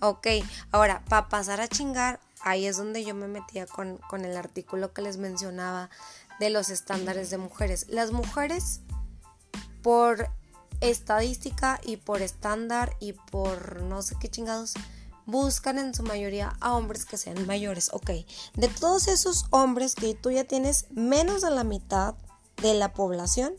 Ok, 0.00 0.28
ahora, 0.70 1.02
para 1.08 1.28
pasar 1.28 1.60
a 1.60 1.68
chingar, 1.68 2.20
ahí 2.40 2.66
es 2.66 2.76
donde 2.76 3.04
yo 3.04 3.14
me 3.14 3.26
metía 3.26 3.66
con, 3.66 3.96
con 4.08 4.24
el 4.24 4.36
artículo 4.36 4.92
que 4.92 5.02
les 5.02 5.16
mencionaba 5.16 5.90
de 6.38 6.50
los 6.50 6.70
estándares 6.70 7.30
de 7.30 7.38
mujeres. 7.38 7.86
Las 7.88 8.12
mujeres 8.12 8.80
por 9.84 10.30
estadística 10.80 11.78
y 11.84 11.98
por 11.98 12.22
estándar 12.22 12.96
y 13.00 13.12
por 13.12 13.82
no 13.82 14.00
sé 14.00 14.16
qué 14.18 14.30
chingados 14.30 14.72
buscan 15.26 15.78
en 15.78 15.94
su 15.94 16.02
mayoría 16.02 16.56
a 16.60 16.74
hombres 16.74 17.04
que 17.04 17.18
sean 17.18 17.46
mayores. 17.46 17.90
Ok, 17.92 18.10
de 18.54 18.68
todos 18.68 19.08
esos 19.08 19.44
hombres 19.50 19.94
que 19.94 20.14
tú 20.14 20.30
ya 20.30 20.44
tienes 20.44 20.86
menos 20.90 21.42
de 21.42 21.50
la 21.50 21.64
mitad 21.64 22.14
de 22.62 22.72
la 22.72 22.94
población, 22.94 23.52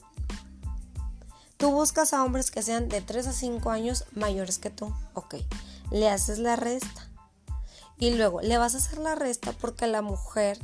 tú 1.58 1.70
buscas 1.70 2.12
a 2.12 2.24
hombres 2.24 2.50
que 2.50 2.64
sean 2.64 2.90
de 2.90 3.02
3 3.02 3.28
a 3.28 3.32
5 3.32 3.70
años 3.70 4.06
mayores 4.16 4.58
que 4.58 4.72
tú. 4.72 4.92
Ok, 5.14 5.36
le 5.92 6.10
haces 6.10 6.40
la 6.40 6.56
resta. 6.56 7.08
Y 8.00 8.16
luego 8.16 8.42
le 8.42 8.58
vas 8.58 8.74
a 8.74 8.80
hacer 8.80 8.98
la 8.98 9.14
resta 9.14 9.54
porque 9.54 9.86
la 9.86 10.02
mujer 10.02 10.58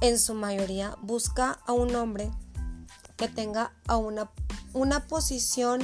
en 0.00 0.18
su 0.18 0.32
mayoría 0.32 0.96
busca 1.02 1.60
a 1.66 1.72
un 1.72 1.94
hombre 1.94 2.30
que 3.20 3.28
tenga 3.28 3.72
a 3.86 3.98
una 3.98 4.30
una 4.72 5.06
posición 5.06 5.80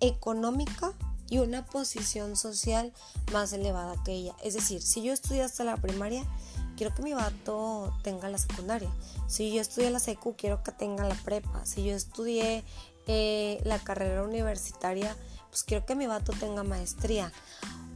económica 0.00 0.92
y 1.28 1.38
una 1.38 1.64
posición 1.64 2.36
social 2.36 2.92
más 3.32 3.52
elevada 3.52 3.96
que 4.04 4.12
ella. 4.12 4.34
Es 4.44 4.54
decir, 4.54 4.82
si 4.82 5.02
yo 5.02 5.12
estudié 5.12 5.42
hasta 5.42 5.64
la 5.64 5.76
primaria, 5.76 6.24
quiero 6.76 6.94
que 6.94 7.02
mi 7.02 7.14
vato 7.14 7.92
tenga 8.02 8.28
la 8.28 8.38
secundaria. 8.38 8.90
Si 9.26 9.52
yo 9.52 9.60
estudié 9.60 9.90
la 9.90 9.98
secu, 9.98 10.36
quiero 10.36 10.62
que 10.62 10.72
tenga 10.72 11.04
la 11.04 11.14
prepa. 11.16 11.64
Si 11.66 11.82
yo 11.82 11.94
estudié 11.94 12.64
eh, 13.06 13.60
la 13.64 13.78
carrera 13.78 14.22
universitaria, 14.22 15.16
pues 15.50 15.64
quiero 15.64 15.84
que 15.84 15.96
mi 15.96 16.06
vato 16.06 16.32
tenga 16.38 16.62
maestría. 16.62 17.32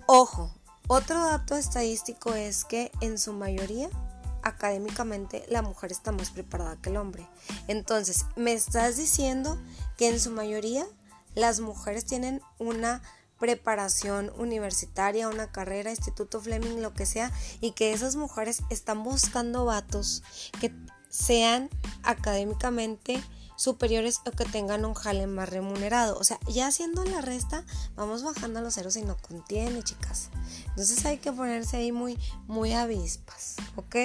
Ojo, 0.07 0.51
otro 0.89 1.25
dato 1.25 1.55
estadístico 1.55 2.35
es 2.35 2.65
que 2.65 2.91
en 3.01 3.17
su 3.19 3.33
mayoría, 3.33 3.91
académicamente 4.43 5.45
la 5.49 5.63
mujer 5.63 5.93
está 5.93 6.13
más 6.13 6.31
preparada 6.31 6.77
que 6.81 6.91
el 6.91 6.97
hombre. 6.97 7.27
Entonces, 7.69 8.27
me 8.37 8.53
estás 8.53 8.97
diciendo 8.97 9.59
que 9.97 10.09
en 10.09 10.21
su 10.21 10.31
mayoría 10.31 10.87
las 11.35 11.61
mujeres 11.61 12.05
tienen 12.05 12.41
una 12.59 13.03
preparación 13.39 14.31
universitaria, 14.37 15.29
una 15.29 15.51
carrera, 15.51 15.91
instituto 15.91 16.41
Fleming, 16.41 16.83
lo 16.83 16.93
que 16.93 17.07
sea, 17.07 17.33
y 17.61 17.73
que 17.73 17.93
esas 17.93 18.15
mujeres 18.15 18.63
están 18.69 19.03
buscando 19.03 19.65
vatos 19.65 20.23
que 20.61 20.73
sean 21.09 21.71
académicamente 22.03 23.21
superiores 23.61 24.23
o 24.25 24.31
que 24.31 24.47
tengan 24.47 24.87
un 24.87 24.95
jale 24.95 25.27
más 25.27 25.51
remunerado. 25.51 26.17
O 26.19 26.25
sea, 26.25 26.39
ya 26.49 26.67
haciendo 26.67 27.05
la 27.05 27.21
resta, 27.21 27.67
vamos 27.95 28.23
bajando 28.23 28.63
los 28.63 28.75
ceros 28.75 28.97
y 28.97 29.03
no 29.03 29.19
contiene, 29.19 29.83
chicas. 29.83 30.31
Entonces 30.69 31.05
hay 31.05 31.19
que 31.19 31.31
ponerse 31.31 31.77
ahí 31.77 31.93
muy, 31.93 32.19
muy 32.47 32.73
avispas, 32.73 33.57
¿ok? 33.77 33.97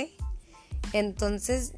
Entonces, 0.92 1.72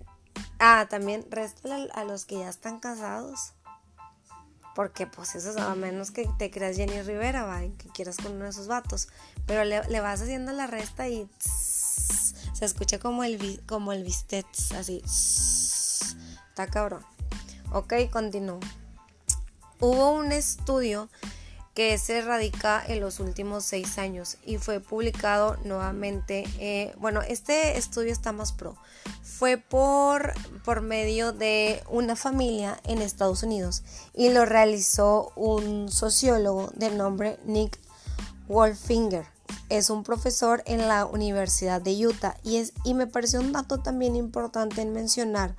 ah, 0.58 0.88
también 0.90 1.28
resta 1.30 1.76
a 1.94 2.04
los 2.04 2.26
que 2.26 2.40
ya 2.40 2.50
están 2.50 2.80
casados. 2.80 3.54
Porque 4.74 5.06
pues 5.06 5.36
eso 5.36 5.52
es 5.52 5.58
a 5.58 5.76
menos 5.76 6.10
que 6.10 6.28
te 6.40 6.50
creas 6.50 6.78
Jenny 6.78 7.04
Rivera, 7.04 7.44
¿va? 7.44 7.62
que 7.62 7.90
quieras 7.94 8.18
con 8.18 8.32
uno 8.34 8.46
de 8.46 8.50
esos 8.50 8.68
vatos. 8.68 9.08
Pero 9.46 9.64
le, 9.66 10.00
vas 10.00 10.22
haciendo 10.22 10.52
la 10.52 10.66
resta 10.66 11.08
y 11.10 11.30
se 11.40 12.66
escucha 12.66 12.98
como 12.98 13.24
el, 13.24 13.62
como 13.68 13.94
el 13.94 14.04
bistet, 14.04 14.48
así. 14.76 15.04
está 15.06 16.68
cabrón. 16.72 17.17
Ok, 17.78 17.94
continúo. 18.12 18.60
Hubo 19.80 20.10
un 20.10 20.32
estudio 20.32 21.10
que 21.76 22.00
se 22.00 22.22
radica 22.22 22.84
en 22.84 23.02
los 23.02 23.20
últimos 23.20 23.66
seis 23.66 24.00
años 24.00 24.38
y 24.44 24.58
fue 24.58 24.80
publicado 24.80 25.58
nuevamente. 25.64 26.46
Eh, 26.58 26.96
bueno, 26.98 27.22
este 27.22 27.78
estudio 27.78 28.12
está 28.12 28.32
más 28.32 28.52
pro. 28.52 28.76
Fue 29.22 29.58
por, 29.58 30.34
por 30.66 30.82
medio 30.82 31.34
de 31.34 31.84
una 31.88 32.16
familia 32.16 32.80
en 32.84 33.00
Estados 33.00 33.44
Unidos 33.44 33.84
y 34.16 34.30
lo 34.30 34.46
realizó 34.46 35.32
un 35.36 35.92
sociólogo 35.92 36.72
de 36.74 36.90
nombre 36.90 37.38
Nick 37.46 37.78
Wolfinger. 38.48 39.28
Es 39.70 39.92
un 39.92 40.02
profesor 40.02 40.64
en 40.66 40.88
la 40.88 41.06
Universidad 41.06 41.80
de 41.80 42.08
Utah 42.08 42.38
y, 42.44 42.58
es, 42.58 42.74
y 42.84 42.96
me 42.96 43.06
pareció 43.06 43.40
un 43.40 43.52
dato 43.52 43.82
también 43.82 44.16
importante 44.16 44.82
en 44.82 44.94
mencionar 44.94 45.56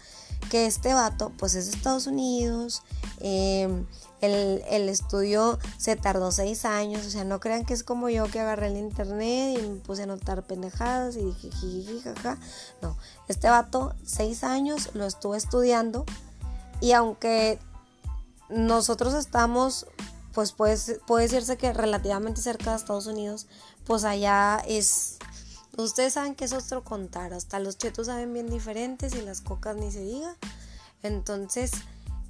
que 0.50 0.66
este 0.66 0.94
vato 0.94 1.32
pues 1.38 1.54
es 1.54 1.70
de 1.70 1.76
Estados 1.76 2.06
Unidos. 2.06 2.82
Eh, 3.20 3.84
el, 4.20 4.88
estudio 4.88 5.58
se 5.76 5.94
tardó 5.96 6.32
seis 6.32 6.64
años, 6.64 7.06
o 7.06 7.10
sea, 7.10 7.24
no 7.24 7.38
crean 7.40 7.64
que 7.64 7.74
es 7.74 7.84
como 7.84 8.08
yo 8.08 8.26
que 8.26 8.40
agarré 8.40 8.68
el 8.68 8.76
internet 8.76 9.58
y 9.58 9.62
me 9.62 9.76
puse 9.76 10.02
a 10.02 10.06
notar 10.06 10.42
pendejadas 10.42 11.16
y 11.16 11.24
dije, 11.24 11.50
jiji, 11.50 12.00
jaja. 12.00 12.38
No, 12.82 12.96
este 13.28 13.48
vato, 13.48 13.94
seis 14.04 14.42
años, 14.42 14.90
lo 14.94 15.06
estuve 15.06 15.36
estudiando 15.36 16.04
y 16.80 16.92
aunque 16.92 17.58
nosotros 18.48 19.14
estamos, 19.14 19.86
pues 20.32 20.52
puede, 20.52 20.76
puede 21.06 21.24
decirse 21.24 21.56
que 21.56 21.72
relativamente 21.72 22.40
cerca 22.40 22.70
de 22.70 22.76
Estados 22.76 23.06
Unidos, 23.06 23.46
pues 23.86 24.04
allá 24.04 24.62
es, 24.66 25.18
ustedes 25.82 26.14
saben 26.14 26.34
que 26.34 26.44
es 26.44 26.52
otro 26.52 26.84
contar, 26.84 27.32
hasta 27.32 27.58
los 27.60 27.78
chetos 27.78 28.06
saben 28.06 28.32
bien 28.32 28.50
diferentes 28.50 29.14
y 29.14 29.22
las 29.22 29.40
cocas 29.40 29.76
ni 29.76 29.90
se 29.90 30.02
diga. 30.02 30.36
Entonces, 31.02 31.70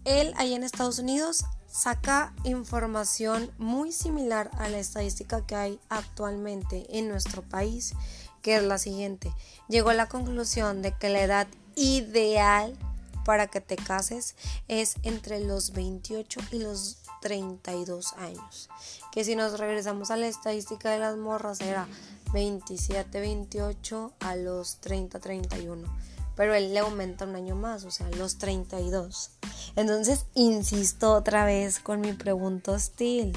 él 0.04 0.34
allá 0.36 0.56
en 0.56 0.64
Estados 0.64 0.98
Unidos 0.98 1.44
saca 1.70 2.32
información 2.44 3.50
muy 3.58 3.92
similar 3.92 4.50
a 4.58 4.68
la 4.68 4.78
estadística 4.78 5.46
que 5.46 5.54
hay 5.54 5.80
actualmente 5.88 6.86
en 6.98 7.08
nuestro 7.08 7.42
país, 7.42 7.94
que 8.42 8.56
es 8.56 8.62
la 8.62 8.78
siguiente. 8.78 9.32
Llegó 9.68 9.90
a 9.90 9.94
la 9.94 10.08
conclusión 10.08 10.82
de 10.82 10.96
que 10.96 11.08
la 11.08 11.22
edad 11.22 11.48
ideal 11.74 12.76
para 13.24 13.46
que 13.46 13.60
te 13.60 13.76
cases 13.76 14.34
es 14.68 14.96
entre 15.02 15.40
los 15.40 15.72
28 15.72 16.40
y 16.52 16.58
los 16.60 16.98
32 17.20 18.14
años. 18.14 18.70
Que 19.12 19.24
si 19.24 19.36
nos 19.36 19.58
regresamos 19.58 20.10
a 20.10 20.16
la 20.16 20.28
estadística 20.28 20.90
de 20.90 20.98
las 20.98 21.16
morras 21.16 21.60
era 21.60 21.86
27, 22.32 23.20
28 23.20 24.12
a 24.20 24.36
los 24.36 24.80
30, 24.80 25.18
31 25.18 26.08
pero 26.38 26.54
él 26.54 26.72
le 26.72 26.78
aumenta 26.78 27.24
un 27.24 27.34
año 27.34 27.56
más, 27.56 27.82
o 27.82 27.90
sea, 27.90 28.08
los 28.10 28.38
32. 28.38 29.32
Entonces, 29.74 30.24
insisto 30.34 31.12
otra 31.12 31.44
vez 31.44 31.80
con 31.80 32.00
mi 32.00 32.12
pregunta 32.12 32.70
hostil. 32.70 33.36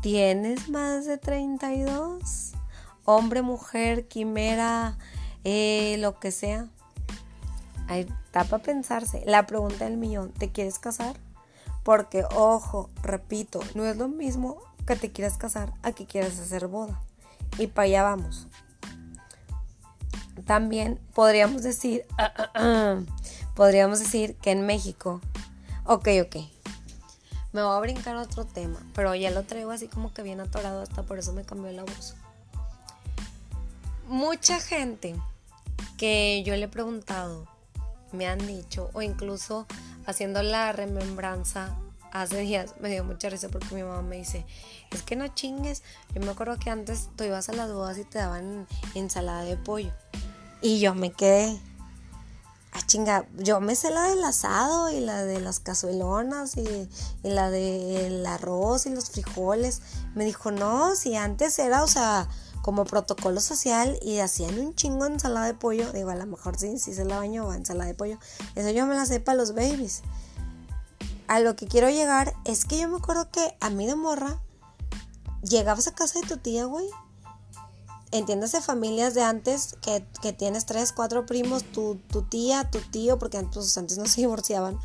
¿Tienes 0.00 0.68
más 0.68 1.06
de 1.06 1.18
32? 1.18 2.52
Hombre, 3.04 3.42
mujer, 3.42 4.06
quimera, 4.06 4.96
eh, 5.42 5.96
lo 5.98 6.20
que 6.20 6.30
sea. 6.30 6.68
Ahí 7.88 8.06
está 8.26 8.44
para 8.44 8.62
pensarse. 8.62 9.24
La 9.26 9.48
pregunta 9.48 9.86
del 9.86 9.96
millón, 9.96 10.30
¿te 10.30 10.52
quieres 10.52 10.78
casar? 10.78 11.16
Porque, 11.82 12.22
ojo, 12.36 12.90
repito, 13.02 13.58
no 13.74 13.84
es 13.86 13.96
lo 13.96 14.06
mismo 14.06 14.58
que 14.86 14.94
te 14.94 15.10
quieras 15.10 15.36
casar 15.36 15.72
a 15.82 15.90
que 15.90 16.06
quieras 16.06 16.38
hacer 16.38 16.68
boda. 16.68 17.02
Y 17.58 17.66
para 17.66 17.86
allá 17.86 18.02
vamos. 18.02 18.46
También 20.46 20.98
podríamos 21.14 21.62
decir, 21.62 22.04
podríamos 23.54 23.98
decir 23.98 24.36
que 24.36 24.50
en 24.50 24.66
México, 24.66 25.20
ok, 25.84 26.08
ok, 26.22 26.36
me 27.52 27.62
voy 27.62 27.76
a 27.76 27.80
brincar 27.80 28.16
otro 28.16 28.44
tema, 28.44 28.78
pero 28.94 29.14
ya 29.14 29.30
lo 29.30 29.42
traigo 29.42 29.70
así 29.70 29.88
como 29.88 30.12
que 30.12 30.22
bien 30.22 30.40
atorado, 30.40 30.82
hasta 30.82 31.02
por 31.02 31.18
eso 31.18 31.32
me 31.32 31.44
cambió 31.44 31.70
la 31.72 31.82
voz. 31.82 32.14
Mucha 34.08 34.58
gente 34.58 35.14
que 35.98 36.42
yo 36.44 36.56
le 36.56 36.64
he 36.64 36.68
preguntado 36.68 37.46
me 38.12 38.26
han 38.26 38.44
dicho, 38.44 38.90
o 38.92 39.02
incluso 39.02 39.66
haciendo 40.06 40.42
la 40.42 40.72
remembranza 40.72 41.76
hace 42.12 42.38
días 42.38 42.74
me 42.80 42.88
dio 42.90 43.04
mucha 43.04 43.28
risa 43.28 43.48
porque 43.48 43.74
mi 43.74 43.82
mamá 43.82 44.02
me 44.02 44.16
dice, 44.16 44.46
es 44.90 45.02
que 45.02 45.16
no 45.16 45.28
chingues, 45.28 45.82
yo 46.14 46.20
me 46.20 46.30
acuerdo 46.30 46.58
que 46.58 46.70
antes 46.70 47.08
tú 47.16 47.24
ibas 47.24 47.48
a 47.48 47.52
las 47.52 47.72
bodas 47.72 47.98
y 47.98 48.04
te 48.04 48.18
daban 48.18 48.66
ensalada 48.94 49.42
de 49.44 49.56
pollo. 49.56 49.92
Y 50.62 50.80
yo 50.80 50.94
me 50.94 51.12
quedé, 51.12 51.58
ah, 52.72 52.80
chinga, 52.86 53.26
yo 53.38 53.60
me 53.60 53.74
sé 53.74 53.90
la 53.90 54.08
del 54.08 54.22
asado 54.24 54.90
y 54.90 55.00
la 55.00 55.24
de 55.24 55.40
las 55.40 55.60
cazuelonas 55.60 56.56
y, 56.56 56.88
la 57.22 57.50
del 57.50 58.24
arroz 58.26 58.86
y 58.86 58.90
los 58.90 59.10
frijoles. 59.10 59.80
Me 60.14 60.24
dijo, 60.24 60.50
no, 60.50 60.94
si 60.96 61.16
antes 61.16 61.58
era, 61.58 61.82
o 61.82 61.88
sea, 61.88 62.28
como 62.62 62.84
protocolo 62.84 63.40
social 63.40 63.98
y 64.02 64.18
hacían 64.18 64.58
un 64.58 64.74
chingo 64.74 65.06
de 65.06 65.14
ensalada 65.14 65.46
de 65.46 65.54
pollo. 65.54 65.92
Digo, 65.92 66.10
a 66.10 66.16
lo 66.16 66.26
mejor 66.26 66.58
sí, 66.58 66.78
sí 66.78 66.92
se 66.92 67.04
la 67.04 67.18
bañó, 67.18 67.54
ensalada 67.54 67.86
de 67.86 67.94
pollo. 67.94 68.18
Eso 68.54 68.70
yo 68.70 68.86
me 68.86 68.94
la 68.94 69.06
sé 69.06 69.20
para 69.20 69.38
los 69.38 69.54
babies. 69.54 70.02
A 71.30 71.38
lo 71.38 71.54
que 71.54 71.68
quiero 71.68 71.88
llegar 71.88 72.34
es 72.44 72.64
que 72.64 72.76
yo 72.76 72.88
me 72.88 72.96
acuerdo 72.96 73.30
que 73.30 73.56
a 73.60 73.70
mí 73.70 73.86
de 73.86 73.94
morra 73.94 74.42
llegabas 75.44 75.86
a 75.86 75.94
casa 75.94 76.18
de 76.18 76.26
tu 76.26 76.38
tía, 76.38 76.64
güey, 76.64 76.88
entiéndase 78.10 78.60
familias 78.60 79.14
de 79.14 79.22
antes 79.22 79.76
que, 79.80 80.32
tienes 80.32 80.66
tres, 80.66 80.90
cuatro 80.90 81.26
primos, 81.26 81.62
tu, 81.62 82.00
tía, 82.28 82.68
tu 82.68 82.80
tío, 82.80 83.16
porque 83.20 83.38
antes, 83.38 83.78
antes 83.78 83.96
no 83.96 84.06
se 84.06 84.20
divorciaban, 84.22 84.76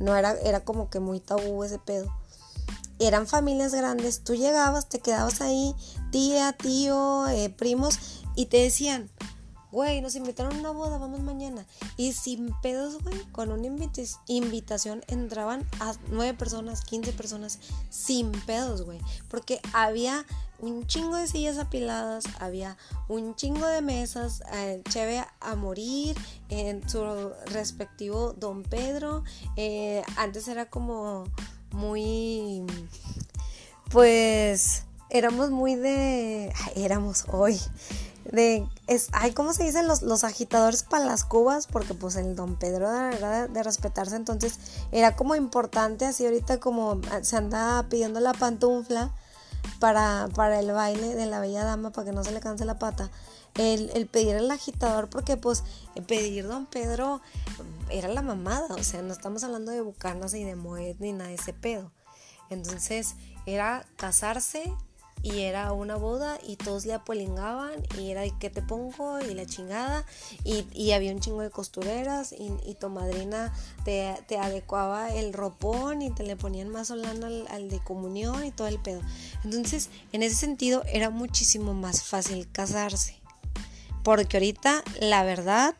no 0.00 0.16
era, 0.16 0.32
era 0.40 0.64
como 0.64 0.90
que 0.90 0.98
muy 0.98 1.20
tabú 1.20 1.62
ese 1.62 1.78
pedo. 1.78 2.12
Eran 2.98 3.28
familias 3.28 3.72
grandes, 3.72 4.24
tú 4.24 4.34
llegabas, 4.34 4.88
te 4.88 4.98
quedabas 4.98 5.40
ahí, 5.40 5.72
tía, 6.10 6.52
tío, 6.52 7.28
eh, 7.28 7.48
primos, 7.48 8.00
y 8.34 8.46
te 8.46 8.56
decían, 8.56 9.08
güey, 9.72 10.02
nos 10.02 10.14
invitaron 10.14 10.54
a 10.54 10.58
una 10.60 10.70
boda, 10.70 10.98
vamos 10.98 11.20
mañana. 11.20 11.66
Y 11.96 12.12
sin 12.12 12.54
pedos, 12.60 13.02
güey, 13.02 13.18
con 13.32 13.50
una 13.50 13.66
invitación 14.28 15.02
entraban 15.08 15.66
a 15.80 15.94
nueve 16.10 16.34
personas, 16.34 16.84
15 16.84 17.12
personas, 17.14 17.58
sin 17.90 18.30
pedos, 18.30 18.82
güey. 18.82 19.00
Porque 19.28 19.60
había 19.72 20.24
un 20.58 20.86
chingo 20.86 21.16
de 21.16 21.26
sillas 21.26 21.58
apiladas, 21.58 22.24
había 22.38 22.76
un 23.08 23.34
chingo 23.34 23.66
de 23.66 23.80
mesas, 23.80 24.42
eh, 24.52 24.82
cheve 24.90 25.24
a 25.40 25.56
morir, 25.56 26.16
en 26.50 26.88
su 26.88 27.02
respectivo 27.46 28.34
Don 28.34 28.62
Pedro. 28.62 29.24
Eh, 29.56 30.04
antes 30.16 30.46
era 30.48 30.68
como 30.68 31.24
muy, 31.72 32.62
pues, 33.90 34.84
éramos 35.08 35.50
muy 35.50 35.76
de, 35.76 36.52
éramos 36.76 37.24
hoy 37.28 37.58
de 38.24 38.66
es 38.86 39.08
ay 39.12 39.32
cómo 39.32 39.52
se 39.52 39.64
dicen 39.64 39.86
los, 39.86 40.02
los 40.02 40.24
agitadores 40.24 40.82
para 40.82 41.04
las 41.04 41.24
cubas 41.24 41.66
porque 41.66 41.94
pues 41.94 42.16
el 42.16 42.36
don 42.36 42.56
Pedro 42.56 42.90
era 42.90 43.48
de, 43.48 43.62
respetarse 43.62 44.16
entonces 44.16 44.58
era 44.92 45.16
como 45.16 45.34
importante 45.34 46.04
así 46.04 46.24
ahorita 46.24 46.60
como 46.60 47.00
se 47.22 47.36
anda 47.36 47.84
pidiendo 47.88 48.20
la 48.20 48.32
pantufla 48.32 49.10
para, 49.78 50.28
para 50.34 50.60
el 50.60 50.72
baile 50.72 51.14
de 51.14 51.26
la 51.26 51.40
bella 51.40 51.64
dama 51.64 51.90
para 51.90 52.06
que 52.06 52.12
no 52.12 52.24
se 52.24 52.32
le 52.32 52.40
canse 52.40 52.64
la 52.64 52.78
pata 52.78 53.10
el, 53.54 53.90
el 53.94 54.06
pedir 54.06 54.36
el 54.36 54.50
agitador 54.50 55.08
porque 55.08 55.36
pues 55.36 55.62
pedir 56.06 56.46
don 56.46 56.66
Pedro 56.66 57.20
era 57.90 58.08
la 58.08 58.22
mamada 58.22 58.74
o 58.74 58.82
sea 58.82 59.02
no 59.02 59.12
estamos 59.12 59.44
hablando 59.44 59.72
de 59.72 59.80
bucanas 59.80 60.34
y 60.34 60.44
de 60.44 60.56
moed 60.56 60.96
ni 61.00 61.12
nada 61.12 61.28
de 61.28 61.34
ese 61.34 61.52
pedo. 61.52 61.90
Entonces 62.52 63.14
era 63.46 63.86
casarse 63.96 64.72
y 65.22 65.40
era 65.40 65.72
una 65.72 65.96
boda 65.96 66.38
y 66.46 66.56
todos 66.56 66.84
le 66.84 66.94
apolingaban 66.94 67.72
y 67.98 68.10
era 68.10 68.22
de 68.22 68.32
qué 68.38 68.50
te 68.50 68.60
pongo 68.60 69.20
y 69.20 69.34
la 69.34 69.46
chingada 69.46 70.04
y, 70.44 70.92
había 70.92 71.12
un 71.12 71.20
chingo 71.20 71.40
de 71.40 71.50
costureras 71.50 72.32
y, 72.32 72.74
tu 72.74 72.88
madrina 72.88 73.52
te, 73.84 74.14
adecuaba 74.38 75.14
el 75.14 75.32
ropón 75.32 76.02
y 76.02 76.10
te 76.10 76.24
le 76.24 76.36
ponían 76.36 76.68
más 76.68 76.88
solana 76.88 77.28
al, 77.28 77.46
al, 77.48 77.70
de 77.70 77.78
comunión 77.80 78.44
y 78.44 78.50
todo 78.50 78.66
el 78.66 78.78
pedo. 78.78 79.00
Entonces, 79.44 79.88
en 80.12 80.22
ese 80.22 80.36
sentido 80.36 80.82
era 80.86 81.10
muchísimo 81.10 81.74
más 81.74 82.02
fácil 82.02 82.50
casarse. 82.50 83.20
Porque 84.02 84.36
ahorita, 84.36 84.82
la 85.00 85.22
verdad, 85.22 85.76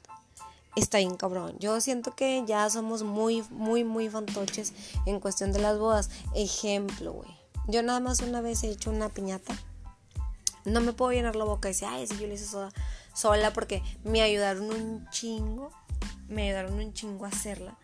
está 0.76 0.98
bien 0.98 1.16
cabrón. 1.16 1.56
Yo 1.58 1.80
siento 1.80 2.14
que 2.14 2.44
ya 2.46 2.68
somos 2.70 3.02
muy, 3.02 3.42
muy, 3.50 3.84
muy 3.84 4.08
fantoches 4.08 4.72
en 5.06 5.20
cuestión 5.20 5.52
de 5.52 5.60
las 5.60 5.78
bodas. 5.78 6.10
Ejemplo, 6.34 7.12
güey. 7.12 7.41
Yo 7.68 7.82
nada 7.82 8.00
más 8.00 8.20
una 8.20 8.40
vez 8.40 8.64
he 8.64 8.70
hecho 8.70 8.90
una 8.90 9.08
piñata. 9.08 9.54
No 10.64 10.80
me 10.80 10.92
puedo 10.92 11.12
llenar 11.12 11.36
la 11.36 11.44
boca 11.44 11.68
y 11.68 11.72
decir, 11.72 11.88
ay, 11.90 12.06
si 12.06 12.18
yo 12.18 12.26
lo 12.26 12.34
hice 12.34 12.46
sola, 12.46 12.72
sola 13.14 13.52
porque 13.52 13.82
me 14.04 14.22
ayudaron 14.22 14.70
un 14.70 15.08
chingo. 15.10 15.70
Me 16.28 16.44
ayudaron 16.48 16.74
un 16.74 16.92
chingo 16.92 17.24
a 17.24 17.28
hacerla. 17.28 17.78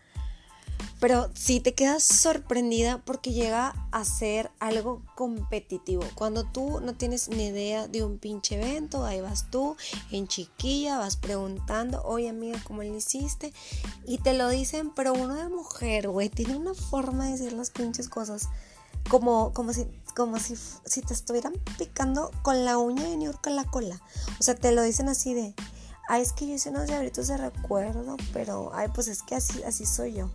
Pero 0.99 1.29
sí 1.33 1.61
te 1.61 1.73
quedas 1.73 2.03
sorprendida 2.03 3.01
porque 3.05 3.31
llega 3.31 3.73
a 3.91 4.03
ser 4.03 4.51
algo 4.59 5.01
competitivo. 5.15 6.03
Cuando 6.13 6.43
tú 6.43 6.81
no 6.81 6.93
tienes 6.93 7.29
ni 7.29 7.45
idea 7.47 7.87
de 7.87 8.03
un 8.03 8.17
pinche 8.17 8.55
evento, 8.55 9.05
ahí 9.05 9.21
vas 9.21 9.49
tú 9.49 9.77
en 10.11 10.27
chiquilla, 10.27 10.97
vas 10.97 11.15
preguntando, 11.15 12.03
oye 12.03 12.27
amiga, 12.27 12.59
¿cómo 12.65 12.83
le 12.83 12.89
hiciste? 12.89 13.53
Y 14.05 14.17
te 14.17 14.33
lo 14.33 14.49
dicen, 14.49 14.91
pero 14.93 15.13
uno 15.13 15.35
de 15.35 15.47
mujer, 15.47 16.09
güey, 16.09 16.27
tiene 16.27 16.57
una 16.57 16.73
forma 16.73 17.25
de 17.25 17.31
decir 17.31 17.53
las 17.53 17.69
pinches 17.69 18.09
cosas. 18.09 18.49
Como, 19.09 19.53
como 19.53 19.73
si, 19.73 19.87
como 20.15 20.39
si, 20.39 20.55
si 20.85 21.01
te 21.01 21.13
estuvieran 21.13 21.53
picando 21.77 22.31
con 22.41 22.63
la 22.65 22.77
uña 22.77 23.03
de 23.03 23.17
New 23.17 23.31
York 23.31 23.45
la 23.47 23.65
cola. 23.65 23.99
O 24.39 24.43
sea, 24.43 24.55
te 24.55 24.71
lo 24.71 24.83
dicen 24.83 25.09
así 25.09 25.33
de, 25.33 25.55
ay, 26.07 26.21
es 26.21 26.33
que 26.33 26.47
yo 26.47 26.53
hice 26.53 26.69
unos 26.69 26.87
llabritos 26.87 27.27
de 27.27 27.37
recuerdo, 27.37 28.17
pero, 28.33 28.71
ay, 28.73 28.87
pues 28.93 29.07
es 29.07 29.23
que 29.23 29.35
así, 29.35 29.63
así 29.63 29.85
soy 29.85 30.13
yo. 30.13 30.29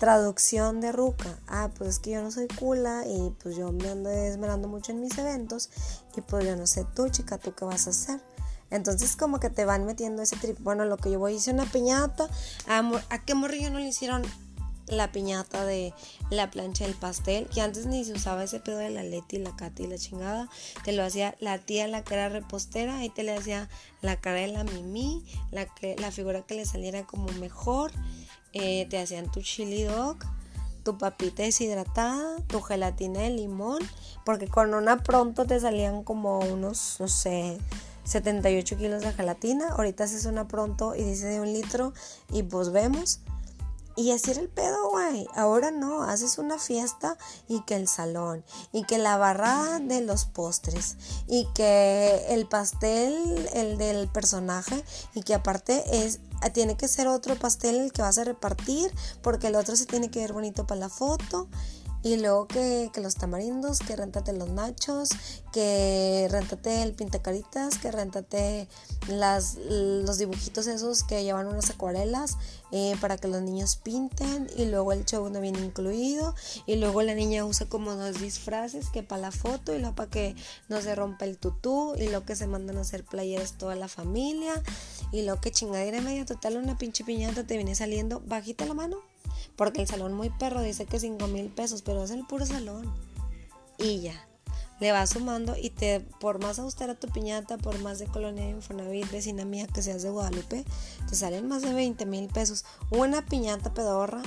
Traducción 0.00 0.80
de 0.80 0.92
Ruca. 0.92 1.38
Ah, 1.46 1.70
pues 1.76 1.90
es 1.90 1.98
que 1.98 2.10
yo 2.10 2.22
no 2.22 2.30
soy 2.30 2.46
cula 2.46 3.04
y 3.06 3.30
pues 3.42 3.56
yo 3.56 3.72
me 3.72 3.88
ando 3.88 4.10
esmerando 4.10 4.68
mucho 4.68 4.92
en 4.92 5.00
mis 5.00 5.16
eventos 5.16 5.70
y 6.16 6.20
pues 6.20 6.44
yo 6.44 6.56
no 6.56 6.66
sé 6.66 6.84
tú, 6.94 7.08
chica, 7.08 7.38
tú 7.38 7.54
qué 7.54 7.64
vas 7.64 7.86
a 7.86 7.90
hacer. 7.90 8.20
Entonces 8.70 9.16
como 9.16 9.40
que 9.40 9.50
te 9.50 9.64
van 9.64 9.86
metiendo 9.86 10.22
ese 10.22 10.36
trip. 10.36 10.58
Bueno, 10.60 10.84
lo 10.84 10.96
que 10.98 11.10
yo 11.10 11.18
voy 11.18 11.32
a 11.32 11.36
hice 11.36 11.50
una 11.50 11.64
piñata. 11.64 12.28
¿A, 12.66 13.24
qué 13.24 13.34
morrillo 13.34 13.70
no 13.70 13.78
le 13.78 13.88
hicieron 13.88 14.22
la 14.88 15.12
piñata 15.12 15.64
de 15.64 15.94
la 16.30 16.50
plancha 16.50 16.84
del 16.84 16.94
pastel? 16.94 17.46
Que 17.48 17.60
antes 17.60 17.86
ni 17.86 18.04
se 18.04 18.12
usaba 18.12 18.44
ese 18.44 18.60
pedo 18.60 18.78
de 18.78 18.90
la 18.90 19.02
Leti, 19.02 19.38
la 19.38 19.54
Katy 19.54 19.84
y 19.84 19.86
la 19.86 19.98
chingada. 19.98 20.48
Te 20.84 20.92
lo 20.92 21.04
hacía 21.04 21.36
la 21.40 21.58
tía, 21.58 21.88
la 21.88 22.04
cara 22.04 22.28
repostera. 22.28 23.04
Y 23.04 23.08
te 23.08 23.22
le 23.22 23.36
hacía 23.36 23.68
la 24.02 24.16
cara 24.16 24.40
de 24.40 24.48
la 24.48 24.64
Mimi, 24.64 25.24
la, 25.50 25.66
la 25.98 26.10
figura 26.10 26.42
que 26.42 26.54
le 26.54 26.64
saliera 26.64 27.04
como 27.06 27.28
mejor. 27.34 27.92
Eh, 28.52 28.86
te 28.88 28.98
hacían 28.98 29.30
tu 29.30 29.42
chili 29.42 29.82
dog, 29.84 30.18
tu 30.82 30.96
papita 30.96 31.42
deshidratada, 31.42 32.36
tu 32.46 32.60
gelatina 32.62 33.20
de 33.20 33.30
limón, 33.30 33.78
porque 34.24 34.48
con 34.48 34.72
una 34.72 35.02
pronto 35.02 35.46
te 35.46 35.60
salían 35.60 36.02
como 36.02 36.38
unos, 36.38 36.96
no 36.98 37.08
sé, 37.08 37.58
78 38.04 38.78
kilos 38.78 39.02
de 39.02 39.12
gelatina. 39.12 39.68
Ahorita 39.70 40.04
haces 40.04 40.24
una 40.24 40.48
pronto 40.48 40.94
y 40.94 41.04
dice 41.04 41.26
de 41.26 41.40
un 41.40 41.52
litro 41.52 41.92
y 42.32 42.42
pues 42.42 42.72
vemos. 42.72 43.20
Y 43.98 44.12
así 44.12 44.30
era 44.30 44.40
el 44.40 44.48
pedo, 44.48 44.90
güey. 44.90 45.26
Ahora 45.34 45.72
no, 45.72 46.04
haces 46.04 46.38
una 46.38 46.56
fiesta 46.56 47.18
y 47.48 47.62
que 47.62 47.74
el 47.74 47.88
salón, 47.88 48.44
y 48.70 48.84
que 48.84 48.96
la 48.96 49.16
barra 49.16 49.80
de 49.80 50.02
los 50.02 50.24
postres, 50.24 50.96
y 51.26 51.48
que 51.52 52.26
el 52.28 52.46
pastel, 52.46 53.50
el 53.54 53.76
del 53.76 54.06
personaje, 54.06 54.84
y 55.14 55.22
que 55.22 55.34
aparte 55.34 55.82
es 56.04 56.20
tiene 56.52 56.76
que 56.76 56.86
ser 56.86 57.08
otro 57.08 57.34
pastel 57.34 57.74
el 57.74 57.92
que 57.92 58.02
vas 58.02 58.18
a 58.18 58.24
repartir, 58.24 58.94
porque 59.20 59.48
el 59.48 59.56
otro 59.56 59.74
se 59.74 59.86
tiene 59.86 60.12
que 60.12 60.20
ver 60.20 60.32
bonito 60.32 60.64
para 60.64 60.78
la 60.78 60.88
foto. 60.88 61.48
Y 62.08 62.16
luego 62.16 62.48
que, 62.48 62.90
los 63.02 63.16
tamarindos, 63.16 63.80
que 63.80 63.94
rentate 63.94 64.32
los 64.32 64.48
nachos, 64.48 65.10
que 65.52 66.26
rentate 66.30 66.82
el 66.82 66.94
pintacaritas, 66.94 67.76
que 67.76 67.92
rentate 67.92 68.66
las, 69.08 69.56
los 69.56 70.16
dibujitos 70.16 70.68
esos 70.68 71.04
que 71.04 71.22
llevan 71.22 71.48
unas 71.48 71.68
acuarelas 71.68 72.38
eh, 72.72 72.96
para 73.02 73.18
que 73.18 73.28
los 73.28 73.42
niños 73.42 73.76
pinten. 73.76 74.48
Y 74.56 74.64
luego 74.64 74.92
el 74.92 75.04
show 75.04 75.28
no 75.28 75.38
viene 75.42 75.58
incluido. 75.58 76.34
Y 76.64 76.76
luego 76.76 77.02
la 77.02 77.14
niña 77.14 77.44
usa 77.44 77.68
como 77.68 77.94
dos 77.94 78.22
disfraces, 78.22 78.88
que 78.88 79.02
para 79.02 79.20
la 79.20 79.30
foto 79.30 79.74
y 79.74 79.78
luego 79.78 79.94
para 79.94 80.08
que 80.08 80.34
no 80.70 80.80
se 80.80 80.94
rompa 80.94 81.26
el 81.26 81.36
tutú. 81.36 81.94
Y 81.94 82.04
luego 82.04 82.24
que 82.24 82.36
se 82.36 82.46
mandan 82.46 82.78
a 82.78 82.80
hacer 82.80 83.04
playeras 83.04 83.58
toda 83.58 83.74
la 83.74 83.88
familia. 83.88 84.54
Y 85.12 85.24
luego 85.24 85.42
que 85.42 85.52
chingadera 85.52 86.00
media 86.00 86.24
total, 86.24 86.56
una 86.56 86.78
pinche 86.78 87.04
piñata 87.04 87.46
te 87.46 87.56
viene 87.56 87.74
saliendo 87.74 88.22
bajita 88.24 88.64
la 88.64 88.72
mano 88.72 88.96
porque 89.56 89.82
el 89.82 89.88
salón 89.88 90.14
muy 90.14 90.30
perro 90.30 90.62
dice 90.62 90.86
que 90.86 91.00
5 91.00 91.26
mil 91.28 91.48
pesos, 91.48 91.82
pero 91.82 92.04
es 92.04 92.10
el 92.10 92.26
puro 92.26 92.46
salón. 92.46 92.92
Y 93.78 94.00
ya. 94.00 94.24
Le 94.80 94.92
vas 94.92 95.10
sumando 95.10 95.56
y 95.56 95.70
te, 95.70 96.00
por 96.20 96.40
más 96.40 96.60
austera 96.60 96.94
tu 96.94 97.08
piñata, 97.08 97.58
por 97.58 97.78
más 97.80 97.98
de 97.98 98.06
colonia 98.06 98.44
de 98.44 98.50
Infonavit, 98.50 99.10
vecina 99.10 99.44
mía 99.44 99.66
que 99.66 99.82
seas 99.82 100.02
de 100.02 100.10
Guadalupe, 100.10 100.64
te 101.08 101.14
salen 101.16 101.48
más 101.48 101.62
de 101.62 101.74
20 101.74 102.06
mil 102.06 102.28
pesos. 102.28 102.64
Una 102.90 103.26
piñata 103.26 103.74
pedorra 103.74 104.22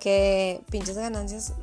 que 0.00 0.62
pinches 0.70 0.96
ganancias 0.98 1.54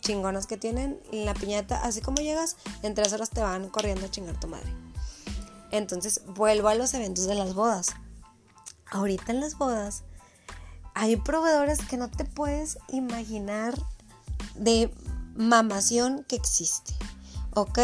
chingonas 0.00 0.46
que 0.46 0.56
tienen. 0.56 1.00
La 1.10 1.34
piñata, 1.34 1.82
así 1.82 2.00
como 2.00 2.22
llegas, 2.22 2.56
en 2.82 2.94
tres 2.94 3.12
horas 3.12 3.30
te 3.30 3.40
van 3.40 3.68
corriendo 3.68 4.06
a 4.06 4.10
chingar 4.10 4.38
tu 4.38 4.46
madre. 4.46 4.72
Entonces, 5.70 6.22
vuelvo 6.26 6.68
a 6.68 6.74
los 6.74 6.94
eventos 6.94 7.26
de 7.26 7.34
las 7.34 7.54
bodas. 7.54 7.88
Ahorita 8.90 9.32
en 9.32 9.40
las 9.40 9.58
bodas 9.58 10.04
hay 11.00 11.14
proveedores 11.14 11.78
que 11.78 11.96
no 11.96 12.10
te 12.10 12.24
puedes 12.24 12.78
imaginar 12.88 13.72
de 14.56 14.92
mamación 15.36 16.24
que 16.26 16.34
existe. 16.34 16.92
¿Ok? 17.54 17.78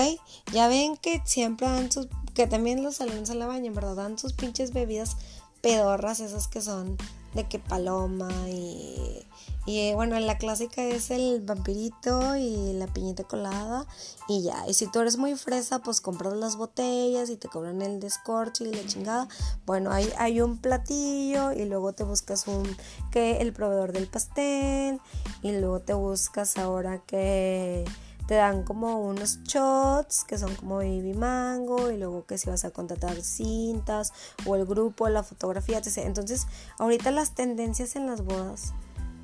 Ya 0.53 0.67
ven 0.67 0.97
que 0.97 1.23
siempre 1.25 1.69
dan 1.69 1.93
sus. 1.93 2.09
Que 2.35 2.49
también 2.49 2.83
los 2.83 2.97
salones 2.97 3.31
a 3.31 3.35
la 3.35 3.47
baña, 3.47 3.71
¿verdad? 3.71 3.95
Dan 3.95 4.19
sus 4.19 4.33
pinches 4.33 4.73
bebidas 4.73 5.17
pedorras, 5.63 6.19
esas 6.19 6.49
que 6.49 6.61
son 6.61 6.97
de 7.35 7.47
que 7.47 7.61
paloma 7.61 8.33
y 8.49 9.25
y 9.67 9.95
bueno, 9.95 10.19
la 10.21 10.37
clásica 10.37 10.83
es 10.83 11.11
el 11.11 11.41
vampirito 11.41 12.37
y 12.37 12.75
la 12.75 12.87
piñita 12.87 13.25
colada 13.25 13.87
y 14.29 14.43
ya. 14.43 14.67
Y 14.69 14.75
si 14.75 14.87
tú 14.87 15.01
eres 15.01 15.17
muy 15.17 15.35
fresa, 15.37 15.79
pues 15.79 16.01
compras 16.01 16.35
las 16.35 16.57
botellas 16.57 17.31
y 17.31 17.37
te 17.37 17.49
cobran 17.49 17.81
el 17.81 17.99
descorche 17.99 18.65
y 18.65 18.75
la 18.75 18.87
chingada. 18.87 19.29
Bueno, 19.65 19.91
hay, 19.91 20.13
hay 20.19 20.41
un 20.43 20.59
platillo 20.59 21.53
y 21.53 21.65
luego 21.65 21.95
te 21.95 22.05
buscas 22.05 22.47
un 22.47 22.65
que 23.11 23.39
el 23.39 23.53
proveedor 23.53 23.93
del 23.93 24.07
pastel 24.07 25.01
y 25.43 25.53
luego 25.53 25.81
te 25.81 25.95
buscas 25.95 26.59
ahora 26.59 26.99
que 26.99 27.85
te 28.27 28.35
dan 28.35 28.65
como 28.65 29.01
unos 29.01 29.43
shots 29.45 30.25
que 30.25 30.39
son 30.39 30.55
como 30.57 30.77
baby 30.77 31.13
mango 31.15 31.91
y 31.91 31.99
luego 31.99 32.25
que 32.27 32.39
si 32.39 32.49
vas 32.49 32.65
a 32.65 32.71
contratar 32.71 33.21
cintas 33.23 34.13
o 34.47 34.57
el 34.57 34.65
grupo, 34.65 35.09
la 35.09 35.23
fotografía, 35.23 35.79
etc. 35.79 35.99
Entonces, 35.99 36.47
ahorita 36.79 37.11
las 37.11 37.35
tendencias 37.35 37.97
en 37.97 38.07
las 38.07 38.23
bodas 38.23 38.73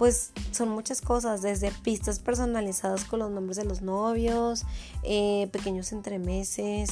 pues 0.00 0.32
son 0.50 0.70
muchas 0.70 1.02
cosas, 1.02 1.42
desde 1.42 1.70
pistas 1.70 2.20
personalizadas 2.20 3.04
con 3.04 3.18
los 3.18 3.30
nombres 3.30 3.58
de 3.58 3.64
los 3.64 3.82
novios, 3.82 4.64
eh, 5.02 5.50
pequeños 5.52 5.92
entremeses, 5.92 6.88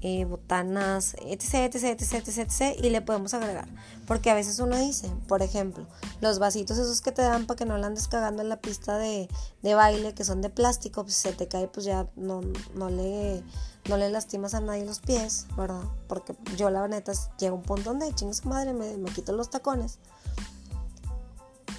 eh, 0.00 0.24
botanas, 0.26 1.16
etc, 1.26 1.74
etc, 1.74 2.00
etc, 2.00 2.12
etc, 2.14 2.38
etc, 2.38 2.78
y 2.80 2.90
le 2.90 3.02
podemos 3.02 3.34
agregar. 3.34 3.66
Porque 4.06 4.30
a 4.30 4.34
veces 4.34 4.60
uno 4.60 4.76
dice, 4.76 5.10
por 5.26 5.42
ejemplo, 5.42 5.88
los 6.20 6.38
vasitos 6.38 6.78
esos 6.78 7.00
que 7.00 7.10
te 7.10 7.22
dan 7.22 7.46
para 7.46 7.58
que 7.58 7.64
no 7.64 7.76
la 7.78 7.88
andes 7.88 8.06
cagando 8.06 8.42
en 8.42 8.48
la 8.48 8.60
pista 8.60 8.96
de, 8.96 9.28
baile, 9.64 10.14
que 10.14 10.22
son 10.22 10.40
de 10.40 10.48
plástico, 10.48 11.02
pues 11.02 11.16
se 11.16 11.32
te 11.32 11.48
cae, 11.48 11.66
pues 11.66 11.84
ya 11.84 12.06
no, 12.14 12.42
no, 12.76 12.90
le, 12.90 13.42
no 13.88 13.96
le 13.96 14.08
lastimas 14.08 14.54
a 14.54 14.60
nadie 14.60 14.84
los 14.84 15.00
pies, 15.00 15.48
¿verdad? 15.56 15.82
Porque 16.06 16.36
yo 16.56 16.70
la 16.70 16.86
neta 16.86 17.10
llega 17.40 17.54
un 17.54 17.62
punto 17.62 17.90
donde 17.90 18.14
chingas 18.14 18.46
madre, 18.46 18.72
me, 18.72 18.96
me 18.98 19.10
quito 19.10 19.32
los 19.32 19.50
tacones 19.50 19.98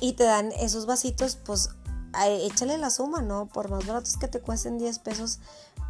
y 0.03 0.11
te 0.11 0.25
dan 0.25 0.51
esos 0.59 0.85
vasitos, 0.85 1.37
pues 1.37 1.69
échale 2.41 2.77
la 2.77 2.89
suma, 2.89 3.21
¿no? 3.21 3.45
Por 3.45 3.69
más 3.69 3.87
baratos 3.87 4.17
que 4.17 4.27
te 4.27 4.41
cuesten 4.41 4.77
10 4.77 4.99
pesos, 4.99 5.39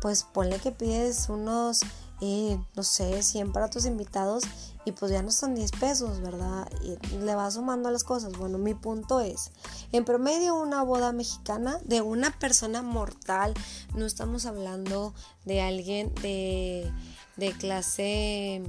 pues 0.02 0.22
ponle 0.22 0.60
que 0.60 0.72
pides 0.72 1.30
unos, 1.30 1.80
eh, 2.22 2.60
no 2.76 2.84
sé, 2.84 3.24
100 3.24 3.52
para 3.52 3.72
tus 3.72 3.88
invitados 3.88 4.44
y 4.86 4.92
pues 4.92 5.12
ya 5.12 5.24
no 5.24 5.32
son 5.32 5.56
10 5.56 5.72
pesos, 5.72 6.22
¿verdad? 6.22 6.70
Y 6.84 6.96
le 7.18 7.34
vas 7.34 7.56
sumando 7.56 7.90
a 7.90 7.92
las 7.92 8.04
cosas. 8.04 8.34
Bueno, 8.38 8.60
mi 8.60 8.76
punto 8.76 9.20
es, 9.20 9.50
en 9.92 10.06
promedio 10.06 10.62
una 10.62 10.84
boda 10.84 11.12
mexicana 11.12 11.80
de 11.84 12.02
una 12.02 12.38
persona 12.38 12.84
mortal, 12.84 13.56
no 13.96 14.06
estamos 14.06 14.46
hablando 14.46 15.16
de 15.44 15.62
alguien 15.62 16.14
de, 16.22 16.94
de 17.36 17.52
clase 17.54 18.62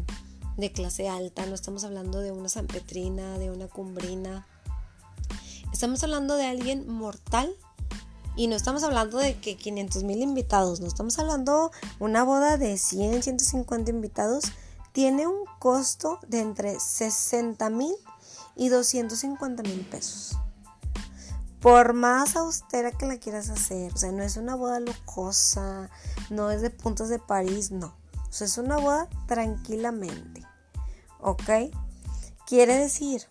de 0.56 0.72
clase 0.72 1.08
alta, 1.08 1.44
no 1.46 1.54
estamos 1.54 1.84
hablando 1.84 2.20
de 2.20 2.30
una 2.30 2.48
sanpetrina, 2.48 3.38
de 3.38 3.50
una 3.50 3.66
cumbrina, 3.66 4.46
Estamos 5.74 6.04
hablando 6.04 6.36
de 6.36 6.46
alguien 6.46 6.88
mortal 6.88 7.52
Y 8.36 8.46
no 8.46 8.54
estamos 8.54 8.84
hablando 8.84 9.18
de 9.18 9.40
que 9.40 9.56
500 9.56 10.04
mil 10.04 10.22
invitados, 10.22 10.78
no 10.78 10.86
estamos 10.86 11.18
hablando 11.18 11.72
una 11.98 12.22
boda 12.22 12.56
de 12.56 12.78
100, 12.78 13.24
150 13.24 13.90
invitados. 13.90 14.44
Tiene 14.92 15.26
un 15.26 15.44
costo 15.58 16.20
de 16.28 16.42
entre 16.42 16.78
60 16.78 17.70
mil 17.70 17.92
y 18.54 18.68
250 18.68 19.64
mil 19.64 19.80
pesos. 19.80 20.38
Por 21.60 21.92
más 21.92 22.36
austera 22.36 22.92
que 22.92 23.06
la 23.06 23.18
quieras 23.18 23.50
hacer, 23.50 23.92
o 23.92 23.96
sea, 23.96 24.12
no 24.12 24.22
es 24.22 24.36
una 24.36 24.54
boda 24.54 24.78
lujosa, 24.78 25.90
no 26.30 26.52
es 26.52 26.62
de 26.62 26.70
puntos 26.70 27.08
de 27.08 27.18
París, 27.18 27.72
no. 27.72 27.96
O 28.28 28.32
sea, 28.32 28.46
es 28.46 28.58
una 28.58 28.76
boda 28.76 29.08
tranquilamente. 29.26 30.40
¿Ok? 31.20 31.50
Quiere 32.46 32.76
decir 32.76 33.26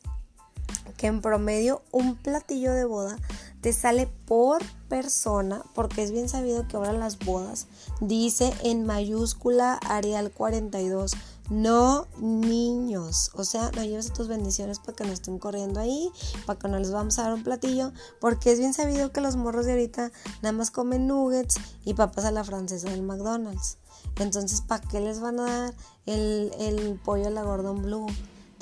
en 1.07 1.21
promedio 1.21 1.81
un 1.91 2.15
platillo 2.15 2.73
de 2.73 2.85
boda 2.85 3.17
te 3.63 3.71
sale 3.71 4.07
por 4.25 4.61
persona, 4.89 5.63
porque 5.73 6.03
es 6.03 6.11
bien 6.11 6.27
sabido 6.27 6.67
que 6.67 6.75
ahora 6.75 6.91
las 6.91 7.17
bodas 7.17 7.67
dice 8.01 8.53
en 8.61 8.85
mayúscula 8.85 9.79
Arial 9.87 10.31
42, 10.31 11.13
no 11.49 12.07
niños, 12.19 13.31
o 13.35 13.45
sea, 13.45 13.71
no 13.73 13.85
lleves 13.85 14.11
tus 14.11 14.27
bendiciones 14.27 14.79
para 14.79 14.97
que 14.97 15.05
no 15.05 15.13
estén 15.13 15.39
corriendo 15.39 15.79
ahí, 15.79 16.11
para 16.45 16.59
que 16.59 16.67
no 16.67 16.77
les 16.77 16.91
vamos 16.91 17.17
a 17.17 17.23
dar 17.23 17.33
un 17.33 17.43
platillo, 17.43 17.93
porque 18.19 18.51
es 18.51 18.59
bien 18.59 18.73
sabido 18.73 19.13
que 19.13 19.21
los 19.21 19.37
morros 19.37 19.65
de 19.65 19.71
ahorita 19.71 20.11
nada 20.41 20.51
más 20.51 20.69
comen 20.69 21.07
nuggets 21.07 21.55
y 21.85 21.93
papas 21.93 22.25
a 22.25 22.31
la 22.31 22.43
francesa 22.43 22.89
del 22.89 23.03
McDonald's. 23.03 23.77
Entonces, 24.19 24.59
¿para 24.59 24.85
qué 24.85 24.99
les 24.99 25.21
van 25.21 25.39
a 25.39 25.43
dar 25.43 25.73
el, 26.05 26.51
el 26.59 26.99
pollo 27.03 27.27
a 27.27 27.29
la 27.29 27.43
Gordon 27.43 27.81
Blue? 27.81 28.07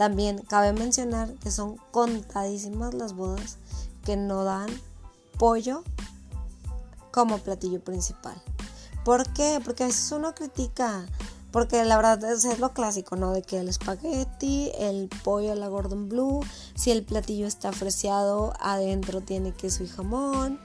También 0.02 0.40
cabe 0.40 0.74
mencionar 0.74 1.32
que 1.36 1.52
son 1.52 1.78
contadísimas 1.92 2.96
las 2.96 3.14
bodas 3.14 3.60
que 4.04 4.18
no 4.18 4.44
dan 4.44 4.68
pollo 5.38 5.84
como 7.12 7.38
platillo 7.38 7.80
principal. 7.82 8.34
¿Por 9.06 9.32
qué? 9.34 9.62
Porque 9.64 9.84
a 9.84 9.86
veces 9.86 10.12
uno 10.12 10.34
critica, 10.34 11.06
porque 11.52 11.86
la 11.86 11.98
verdad 11.98 12.24
es, 12.32 12.58
lo 12.58 12.74
clásico, 12.74 13.16
¿no? 13.16 13.32
De 13.32 13.44
que 13.44 13.60
el 13.60 13.70
espagueti, 13.70 14.72
el 14.80 15.08
pollo 15.24 15.52
a 15.52 15.56
la 15.56 15.68
Gordon 15.68 16.10
Blue, 16.10 16.40
si 16.74 16.90
el 16.90 17.04
platillo 17.04 17.46
está 17.46 17.72
freciado, 17.72 18.54
adentro 18.60 19.22
tiene 19.22 19.54
queso 19.54 19.84
y 19.84 19.88
jamón, 19.88 20.60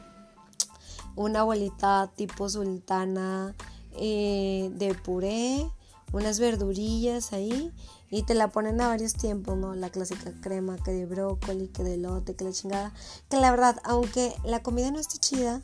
una 1.15 1.43
bolita 1.43 2.11
tipo 2.17 2.49
sultana 2.49 3.55
eh, 3.99 4.71
de 4.73 4.95
puré, 4.95 5.71
unas 6.15 6.39
verdurillas 6.39 7.35
ahí 7.35 7.71
y 8.11 8.23
te 8.23 8.35
la 8.35 8.49
ponen 8.49 8.81
a 8.81 8.89
varios 8.89 9.15
tiempos, 9.15 9.57
¿no? 9.57 9.75
La 9.75 9.91
clásica 9.91 10.33
crema, 10.41 10.77
que 10.77 10.93
de 10.93 11.07
brócoli, 11.07 11.69
que 11.69 11.83
de 11.83 11.97
lote, 11.97 12.35
que 12.35 12.45
la 12.45 12.53
chingada. 12.53 12.93
Que 13.29 13.39
la 13.39 13.51
verdad, 13.51 13.81
aunque 13.85 14.35
la 14.45 14.63
comida 14.63 14.91
no 14.91 15.01
esté 15.01 15.19
chida, 15.19 15.63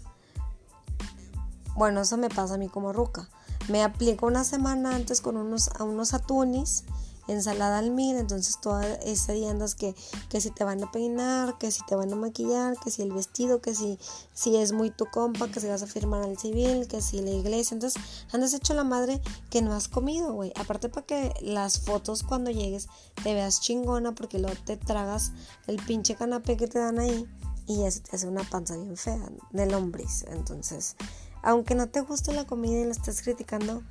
bueno, 1.77 2.01
eso 2.01 2.17
me 2.17 2.29
pasa 2.29 2.55
a 2.55 2.59
mí 2.59 2.69
como 2.69 2.93
ruca. 2.93 3.29
Me 3.69 3.83
aplico 3.83 4.27
una 4.27 4.45
semana 4.45 4.95
antes 4.95 5.21
con 5.21 5.37
unos, 5.37 5.69
a 5.79 5.85
unos 5.85 6.15
atunis 6.15 6.85
ensalada 7.29 7.79
al 7.79 7.91
mil, 7.91 8.17
entonces 8.17 8.59
toda 8.61 8.87
esa 8.97 9.33
día 9.33 9.51
andas 9.51 9.75
que, 9.75 9.95
que 10.29 10.41
si 10.41 10.51
te 10.51 10.65
van 10.65 10.83
a 10.83 10.91
peinar, 10.91 11.59
que 11.59 11.71
si 11.71 11.85
te 11.87 11.95
van 11.95 12.13
a 12.13 12.17
maquillar, 12.17 12.77
que 12.83 12.91
si 12.91 13.03
el 13.03 13.13
vestido, 13.13 13.61
que 13.61 13.75
si, 13.75 13.99
si 14.33 14.57
es 14.57 14.73
muy 14.73 14.91
tu 14.91 15.07
compa, 15.07 15.49
que 15.49 15.61
si 15.61 15.69
vas 15.69 15.83
a 15.83 15.87
firmar 15.87 16.23
al 16.23 16.39
civil, 16.39 16.89
que 16.89 17.01
si 17.01 17.21
la 17.21 17.31
iglesia, 17.31 17.75
entonces 17.75 18.03
andas 18.33 18.55
hecho 18.55 18.75
la 18.75 18.85
madre 18.85 19.21
que 19.51 19.63
no 19.63 19.73
has 19.73 19.89
comido, 19.89 20.33
güey. 20.33 20.53
Aparte 20.57 20.89
para 20.89 21.07
que 21.07 21.33
las 21.41 21.81
fotos 21.81 22.23
cuando 22.23 22.51
llegues 22.51 22.89
te 23.23 23.35
veas 23.35 23.61
chingona 23.61 24.15
porque 24.15 24.39
luego 24.39 24.57
te 24.65 24.77
tragas 24.77 25.33
el 25.67 25.77
pinche 25.77 26.15
canapé 26.15 26.57
que 26.57 26.69
te 26.69 26.79
dan 26.79 26.99
ahí 26.99 27.27
y 27.67 27.79
ya 27.79 27.91
se 27.91 28.01
te 28.01 28.17
hace 28.17 28.27
una 28.27 28.45
panza 28.45 28.77
bien 28.77 28.97
fea 28.97 29.31
del 29.53 29.71
lombriz. 29.71 30.25
Entonces, 30.29 30.97
aunque 31.43 31.75
no 31.75 31.89
te 31.89 32.01
guste 32.01 32.33
la 32.33 32.47
comida 32.47 32.81
y 32.81 32.85
la 32.85 32.93
estés 32.93 33.23
criticando, 33.23 33.83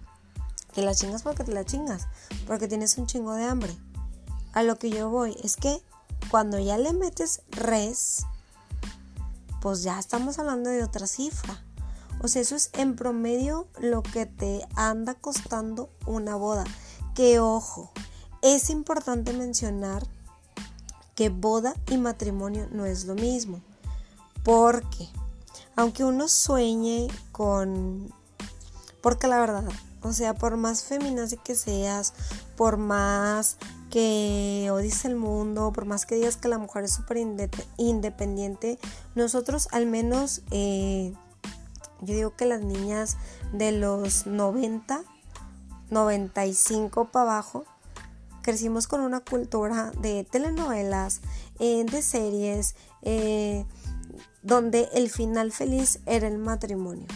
te 0.74 0.82
la 0.82 0.96
chingas 0.96 1.24
porque 1.24 1.44
te 1.44 1.54
la 1.54 1.66
chingas, 1.66 2.08
porque 2.48 2.68
tienes 2.68 2.98
un 2.98 3.08
chingo 3.08 3.34
de 3.34 3.46
hambre. 3.46 3.76
A 4.54 4.64
lo 4.64 4.78
que 4.78 4.90
yo 4.90 5.10
voy 5.10 5.38
es 5.44 5.56
que 5.56 5.82
cuando 6.30 6.60
ya 6.60 6.78
le 6.78 6.94
metes 6.94 7.42
res, 7.50 8.26
pues 9.62 9.84
ya 9.84 10.00
estamos 10.00 10.40
hablando 10.40 10.70
de 10.70 10.84
otra 10.84 11.08
cifra. 11.08 11.64
O 12.22 12.28
sea, 12.28 12.42
eso 12.42 12.56
es 12.56 12.70
en 12.74 12.96
promedio 12.96 13.68
lo 13.80 14.04
que 14.04 14.26
te 14.26 14.68
anda 14.76 15.16
costando 15.16 15.90
una 16.06 16.36
boda. 16.36 16.66
Que 17.16 17.40
ojo, 17.40 17.92
es 18.42 18.70
importante 18.70 19.34
mencionar 19.34 20.06
que 21.16 21.30
boda 21.30 21.74
y 21.90 21.98
matrimonio 21.98 22.68
no 22.72 22.86
es 22.86 23.06
lo 23.06 23.16
mismo. 23.16 23.62
Porque, 24.44 25.10
aunque 25.76 26.04
uno 26.04 26.28
sueñe 26.28 27.08
con... 27.32 28.14
Porque 29.02 29.28
la 29.28 29.40
verdad, 29.40 29.64
o 30.02 30.14
sea, 30.14 30.34
por 30.34 30.58
más 30.58 30.84
feminazi 30.84 31.38
que 31.38 31.56
seas, 31.56 32.14
por 32.58 32.78
más 32.78 33.58
que 33.90 34.70
odies 34.72 35.06
el 35.06 35.16
mundo, 35.16 35.72
por 35.74 35.86
más 35.86 36.06
que 36.06 36.16
digas 36.16 36.38
que 36.38 36.48
la 36.48 36.58
mujer 36.58 36.86
es 36.86 36.94
súper 36.94 37.18
independiente, 37.78 38.80
nosotros 39.16 39.68
al 39.72 39.86
menos, 39.86 40.42
eh, 40.50 41.14
yo 42.02 42.16
digo 42.16 42.36
que 42.36 42.46
las 42.46 42.62
niñas 42.62 43.18
de 43.54 43.72
los 43.72 44.26
90, 44.26 45.04
95 45.90 47.06
para 47.12 47.34
abajo, 47.34 47.66
crecimos 48.42 48.88
con 48.88 49.02
una 49.02 49.20
cultura 49.20 49.92
de 50.02 50.24
telenovelas, 50.24 51.22
eh, 51.60 51.86
de 51.86 52.02
series, 52.02 52.76
eh, 53.04 53.66
donde 54.42 54.90
el 54.94 55.10
final 55.10 55.52
feliz 55.52 56.00
era 56.06 56.28
el 56.28 56.38
matrimonio. 56.38 57.08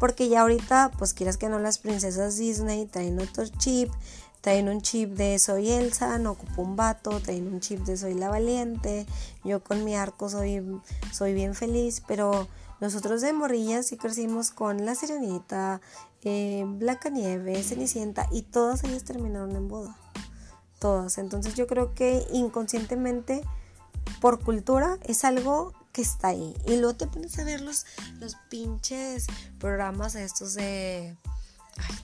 Porque 0.00 0.28
ya 0.28 0.40
ahorita, 0.40 0.90
pues 0.98 1.14
quieras 1.14 1.36
que 1.36 1.48
no, 1.48 1.60
las 1.60 1.78
princesas 1.78 2.36
Disney 2.36 2.86
traen 2.86 3.20
otro 3.20 3.46
chip, 3.46 3.92
traen 4.40 4.68
un 4.68 4.80
chip 4.80 5.10
de 5.10 5.38
soy 5.38 5.70
Elsa, 5.70 6.18
no 6.18 6.32
ocupo 6.32 6.62
un 6.62 6.74
vato, 6.74 7.20
traen 7.20 7.46
un 7.46 7.60
chip 7.60 7.80
de 7.80 7.96
soy 7.96 8.14
la 8.14 8.30
valiente, 8.30 9.06
yo 9.44 9.62
con 9.62 9.84
mi 9.84 9.94
arco 9.94 10.28
soy, 10.28 10.80
soy 11.12 11.34
bien 11.34 11.54
feliz, 11.54 12.02
pero 12.08 12.48
nosotros 12.80 13.20
de 13.20 13.34
morrillas 13.34 13.86
sí 13.86 13.98
crecimos 13.98 14.50
con 14.50 14.86
La 14.86 14.94
Sirenita, 14.94 15.82
eh, 16.22 16.64
Nieve, 17.12 17.62
Cenicienta 17.62 18.26
y 18.30 18.42
todas 18.42 18.84
ellas 18.84 19.04
terminaron 19.04 19.54
en 19.54 19.68
boda. 19.68 19.96
Todas. 20.78 21.18
Entonces 21.18 21.54
yo 21.56 21.66
creo 21.66 21.94
que 21.94 22.26
inconscientemente, 22.32 23.42
por 24.22 24.42
cultura, 24.42 24.98
es 25.04 25.26
algo 25.26 25.74
que 25.92 26.02
está 26.02 26.28
ahí. 26.28 26.54
Y 26.66 26.76
luego 26.76 26.94
te 26.94 27.06
pones 27.06 27.38
a 27.38 27.44
ver 27.44 27.60
los, 27.60 27.86
los 28.18 28.36
pinches 28.48 29.26
programas 29.58 30.14
estos 30.14 30.54
de... 30.54 31.16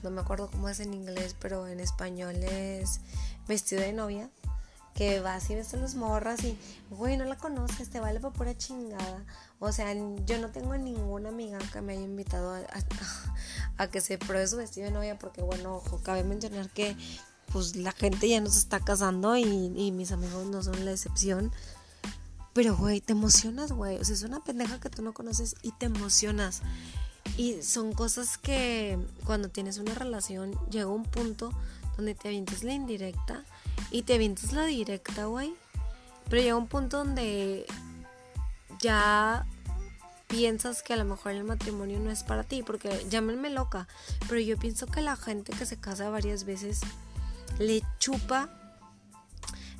No 0.01 0.09
me 0.09 0.21
acuerdo 0.21 0.49
cómo 0.49 0.69
es 0.69 0.79
en 0.79 0.93
inglés, 0.93 1.35
pero 1.39 1.67
en 1.67 1.79
español 1.79 2.35
es 2.35 2.99
vestido 3.47 3.81
de 3.81 3.93
novia. 3.93 4.29
Que 4.95 5.19
vas 5.19 5.47
y 5.51 5.55
ves 5.55 5.75
a 5.75 5.77
las 5.77 5.93
morras 5.93 6.43
y, 6.43 6.57
güey, 6.89 7.17
no 7.17 7.25
la 7.25 7.37
conoces, 7.37 7.91
te 7.91 7.99
vale 7.99 8.19
por 8.19 8.33
pura 8.33 8.57
chingada. 8.57 9.25
O 9.59 9.71
sea, 9.71 9.93
yo 9.93 10.39
no 10.39 10.49
tengo 10.49 10.75
ninguna 10.75 11.29
amiga 11.29 11.59
que 11.71 11.81
me 11.81 11.93
haya 11.93 12.01
invitado 12.01 12.55
a, 12.55 12.63
a, 13.77 13.87
que 13.91 14.01
se 14.01 14.17
pruebe 14.17 14.47
su 14.47 14.57
vestido 14.57 14.87
de 14.87 14.91
novia, 14.91 15.19
porque, 15.19 15.43
bueno, 15.43 15.75
ojo, 15.75 16.01
cabe 16.01 16.23
mencionar 16.23 16.67
que 16.71 16.97
pues 17.51 17.75
la 17.75 17.91
gente 17.91 18.27
ya 18.27 18.41
no 18.41 18.49
se 18.49 18.57
está 18.57 18.79
casando 18.79 19.37
y, 19.37 19.43
y 19.43 19.91
mis 19.91 20.11
amigos 20.11 20.47
no 20.47 20.63
son 20.63 20.83
la 20.83 20.91
excepción. 20.91 21.51
Pero, 22.57 22.75
güey, 22.75 23.01
te 23.01 23.11
emocionas, 23.11 23.71
güey. 23.71 23.99
O 23.99 24.03
sea, 24.03 24.15
es 24.15 24.23
una 24.23 24.43
pendeja 24.43 24.79
que 24.79 24.89
tú 24.89 25.03
no 25.03 25.13
conoces 25.13 25.55
y 25.61 25.73
te 25.73 25.85
emocionas. 25.85 26.63
Y 27.37 27.61
son 27.61 27.93
cosas 27.93 28.39
que 28.39 28.97
cuando 29.25 29.49
tienes 29.49 29.77
una 29.77 29.93
relación 29.93 30.57
llega 30.71 30.87
un 30.87 31.03
punto 31.03 31.51
donde 31.97 32.15
te 32.15 32.29
avientas 32.29 32.63
la 32.63 32.73
indirecta 32.73 33.43
y 33.91 34.01
te 34.01 34.15
avientas 34.15 34.53
la 34.53 34.65
directa, 34.65 35.27
güey. 35.27 35.53
Pero 36.31 36.41
llega 36.41 36.55
un 36.55 36.65
punto 36.65 36.97
donde 36.97 37.67
ya 38.81 39.45
piensas 40.25 40.81
que 40.81 40.93
a 40.93 40.97
lo 40.97 41.05
mejor 41.05 41.33
el 41.33 41.43
matrimonio 41.43 41.99
no 41.99 42.09
es 42.09 42.23
para 42.23 42.43
ti, 42.43 42.63
porque 42.63 43.05
llámenme 43.07 43.51
loca, 43.51 43.87
pero 44.27 44.41
yo 44.41 44.57
pienso 44.57 44.87
que 44.87 45.01
la 45.01 45.15
gente 45.15 45.53
que 45.53 45.67
se 45.67 45.77
casa 45.77 46.09
varias 46.09 46.43
veces 46.43 46.81
le 47.59 47.83
chupa 47.99 48.49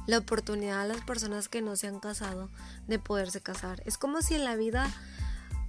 la 0.07 0.17
oportunidad 0.17 0.81
a 0.81 0.87
las 0.87 1.01
personas 1.01 1.49
que 1.49 1.61
no 1.61 1.75
se 1.75 1.87
han 1.87 1.99
casado 1.99 2.49
de 2.87 2.97
poderse 2.97 3.41
casar. 3.41 3.83
Es 3.85 3.97
como 3.97 4.21
si 4.21 4.33
en 4.33 4.45
la 4.45 4.55
vida 4.55 4.89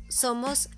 somos 0.09 0.71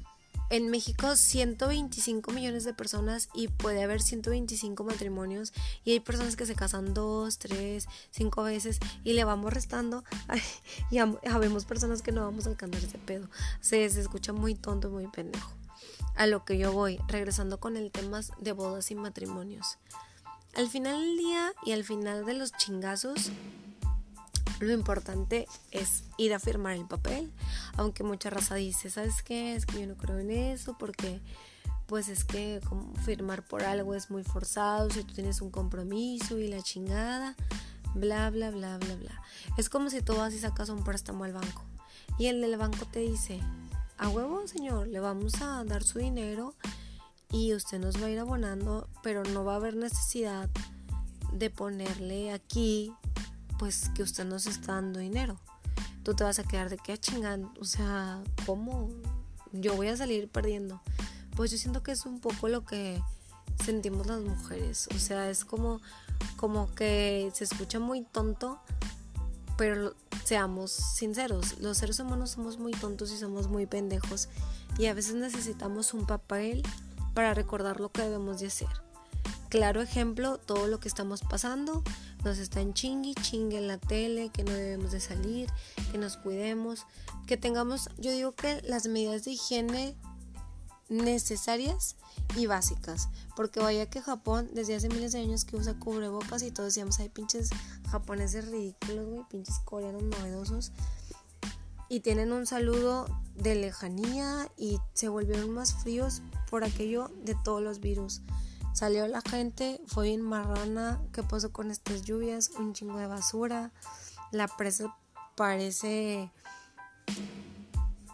en 0.50 0.68
México 0.68 1.14
125 1.14 2.32
millones 2.32 2.64
de 2.64 2.74
personas 2.74 3.28
y 3.32 3.46
puede 3.48 3.84
haber 3.84 4.02
125 4.02 4.82
matrimonios 4.82 5.52
y 5.84 5.92
hay 5.92 6.00
personas 6.00 6.34
que 6.34 6.44
se 6.44 6.56
casan 6.56 6.92
dos, 6.92 7.38
tres, 7.38 7.86
cinco 8.10 8.42
veces 8.42 8.80
y 9.04 9.12
le 9.12 9.22
vamos 9.22 9.52
restando 9.52 10.02
y 10.90 10.98
habemos 10.98 11.64
personas 11.64 12.02
que 12.02 12.10
no 12.10 12.22
vamos 12.22 12.46
a 12.46 12.50
alcanzar 12.50 12.82
ese 12.82 12.98
pedo. 12.98 13.28
Se, 13.60 13.88
se 13.88 14.00
escucha 14.00 14.32
muy 14.32 14.56
tonto, 14.56 14.90
muy 14.90 15.06
pendejo. 15.06 15.52
A 16.16 16.26
lo 16.26 16.44
que 16.44 16.58
yo 16.58 16.72
voy, 16.72 16.98
regresando 17.06 17.60
con 17.60 17.76
el 17.76 17.92
tema 17.92 18.20
de 18.40 18.52
bodas 18.52 18.90
y 18.90 18.96
matrimonios. 18.96 19.78
Al 20.54 20.68
final 20.68 21.00
del 21.00 21.16
día 21.16 21.52
y 21.64 21.72
al 21.72 21.84
final 21.84 22.26
de 22.26 22.34
los 22.34 22.52
chingazos, 22.52 23.30
Lo 24.60 24.72
importante 24.72 25.48
es 25.70 26.04
ir 26.18 26.34
a 26.34 26.38
firmar 26.38 26.74
el 26.74 26.86
papel, 26.86 27.32
aunque 27.78 28.04
mucha 28.04 28.28
raza 28.28 28.56
dice, 28.56 28.90
¿sabes 28.90 29.22
qué? 29.22 29.56
Es 29.56 29.64
que 29.64 29.80
yo 29.80 29.86
no 29.86 29.96
creo 29.96 30.18
en 30.18 30.30
eso 30.30 30.76
porque 30.78 31.22
pues 31.86 32.08
es 32.08 32.24
que 32.24 32.60
firmar 33.04 33.42
por 33.42 33.62
algo 33.62 33.94
es 33.94 34.10
muy 34.10 34.22
forzado, 34.22 34.90
si 34.90 35.02
tú 35.02 35.14
tienes 35.14 35.40
un 35.40 35.50
compromiso 35.50 36.38
y 36.38 36.46
la 36.46 36.60
chingada, 36.62 37.36
bla, 37.94 38.28
bla, 38.28 38.50
bla, 38.50 38.76
bla, 38.76 38.96
bla. 38.96 39.22
Es 39.56 39.70
como 39.70 39.88
si 39.88 40.02
tú 40.02 40.14
vas 40.14 40.34
y 40.34 40.38
sacas 40.38 40.68
un 40.68 40.84
préstamo 40.84 41.24
al 41.24 41.32
banco 41.32 41.64
y 42.18 42.26
el 42.26 42.42
del 42.42 42.58
banco 42.58 42.84
te 42.84 43.00
dice, 43.00 43.40
a 43.96 44.10
huevo 44.10 44.46
señor, 44.46 44.88
le 44.88 45.00
vamos 45.00 45.40
a 45.40 45.64
dar 45.64 45.82
su 45.84 46.00
dinero 46.00 46.54
y 47.30 47.54
usted 47.54 47.78
nos 47.78 48.02
va 48.02 48.06
a 48.06 48.10
ir 48.10 48.18
abonando, 48.18 48.88
pero 49.02 49.22
no 49.24 49.44
va 49.44 49.54
a 49.54 49.56
haber 49.56 49.76
necesidad 49.76 50.48
de 51.32 51.50
ponerle 51.50 52.32
aquí 52.32 52.92
pues 53.58 53.90
que 53.94 54.02
usted 54.02 54.24
nos 54.24 54.46
está 54.46 54.74
dando 54.74 55.00
dinero. 55.00 55.38
Tú 56.02 56.14
te 56.14 56.24
vas 56.24 56.38
a 56.38 56.44
quedar 56.44 56.70
de 56.70 56.78
qué 56.78 56.98
chingando, 56.98 57.52
o 57.60 57.64
sea, 57.64 58.22
¿cómo? 58.46 58.88
Yo 59.52 59.76
voy 59.76 59.88
a 59.88 59.96
salir 59.96 60.28
perdiendo. 60.28 60.80
Pues 61.36 61.50
yo 61.50 61.58
siento 61.58 61.82
que 61.82 61.92
es 61.92 62.06
un 62.06 62.20
poco 62.20 62.48
lo 62.48 62.64
que 62.64 63.02
sentimos 63.64 64.06
las 64.06 64.20
mujeres, 64.20 64.88
o 64.94 64.98
sea, 64.98 65.28
es 65.30 65.44
como 65.44 65.80
como 66.36 66.74
que 66.74 67.30
se 67.34 67.44
escucha 67.44 67.78
muy 67.78 68.02
tonto, 68.02 68.58
pero 69.56 69.94
seamos 70.24 70.70
sinceros, 70.70 71.58
los 71.60 71.78
seres 71.78 72.00
humanos 72.00 72.30
somos 72.30 72.58
muy 72.58 72.72
tontos 72.72 73.10
y 73.12 73.18
somos 73.18 73.48
muy 73.48 73.66
pendejos 73.66 74.28
y 74.78 74.86
a 74.86 74.94
veces 74.94 75.14
necesitamos 75.14 75.92
un 75.92 76.06
papel 76.06 76.62
para 77.14 77.34
recordar 77.34 77.80
lo 77.80 77.90
que 77.90 78.02
debemos 78.02 78.40
de 78.40 78.46
hacer. 78.46 78.68
Claro 79.48 79.82
ejemplo, 79.82 80.38
todo 80.38 80.68
lo 80.68 80.78
que 80.78 80.86
estamos 80.86 81.22
pasando, 81.22 81.82
nos 82.24 82.38
están 82.38 82.72
chingui, 82.72 83.14
chingue 83.14 83.58
en 83.58 83.66
la 83.66 83.78
tele, 83.78 84.30
que 84.30 84.44
no 84.44 84.52
debemos 84.52 84.92
de 84.92 85.00
salir, 85.00 85.50
que 85.90 85.98
nos 85.98 86.16
cuidemos, 86.16 86.86
que 87.26 87.36
tengamos, 87.36 87.88
yo 87.98 88.12
digo 88.12 88.32
que 88.32 88.62
las 88.62 88.86
medidas 88.86 89.24
de 89.24 89.32
higiene 89.32 89.96
necesarias 90.88 91.96
y 92.36 92.46
básicas, 92.46 93.08
porque 93.34 93.58
vaya 93.58 93.90
que 93.90 94.00
Japón 94.00 94.50
desde 94.52 94.76
hace 94.76 94.88
miles 94.88 95.12
de 95.12 95.20
años 95.20 95.44
que 95.44 95.56
usa 95.56 95.74
cubrebocas 95.78 96.42
y 96.42 96.52
todos 96.52 96.68
decíamos, 96.68 97.00
hay 97.00 97.08
pinches 97.08 97.50
japoneses 97.90 98.48
ridículos, 98.48 99.06
güey, 99.06 99.24
pinches 99.28 99.58
coreanos 99.64 100.02
novedosos 100.02 100.72
y 101.90 102.00
tienen 102.00 102.32
un 102.32 102.46
saludo 102.46 103.06
de 103.34 103.56
lejanía 103.56 104.48
y 104.56 104.78
se 104.94 105.08
volvieron 105.08 105.50
más 105.50 105.74
fríos 105.74 106.22
por 106.48 106.62
aquello 106.62 107.10
de 107.24 107.34
todos 107.44 107.60
los 107.60 107.80
virus. 107.80 108.22
Salió 108.72 109.08
la 109.08 109.20
gente, 109.20 109.80
fue 109.88 110.06
bien 110.06 110.22
marrana. 110.22 111.02
¿Qué 111.12 111.24
pasó 111.24 111.52
con 111.52 111.72
estas 111.72 112.02
lluvias? 112.02 112.50
Un 112.50 112.74
chingo 112.74 112.96
de 112.98 113.08
basura. 113.08 113.72
La 114.30 114.46
presa 114.46 114.96
parece. 115.34 116.30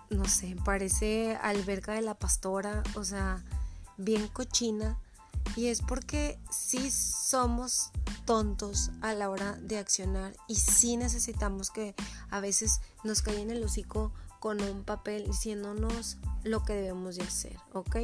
No 0.08 0.24
sé, 0.24 0.56
parece 0.64 1.36
alberca 1.42 1.92
de 1.92 2.00
la 2.00 2.14
pastora. 2.14 2.82
O 2.94 3.04
sea, 3.04 3.44
bien 3.98 4.26
cochina. 4.28 4.98
Y 5.56 5.68
es 5.68 5.82
porque 5.82 6.38
sí 6.50 6.90
somos 6.90 7.90
tontos 8.26 8.90
a 9.00 9.14
la 9.14 9.30
hora 9.30 9.52
de 9.62 9.78
accionar 9.78 10.34
y 10.48 10.56
sí 10.56 10.96
necesitamos 10.96 11.70
que 11.70 11.94
a 12.30 12.40
veces 12.40 12.80
nos 13.04 13.22
caigan 13.22 13.50
el 13.50 13.62
hocico 13.62 14.12
con 14.40 14.60
un 14.60 14.84
papel 14.84 15.26
diciéndonos 15.26 16.18
lo 16.44 16.62
que 16.62 16.74
debemos 16.74 17.16
de 17.16 17.22
hacer, 17.22 17.56
¿ok? 17.72 17.96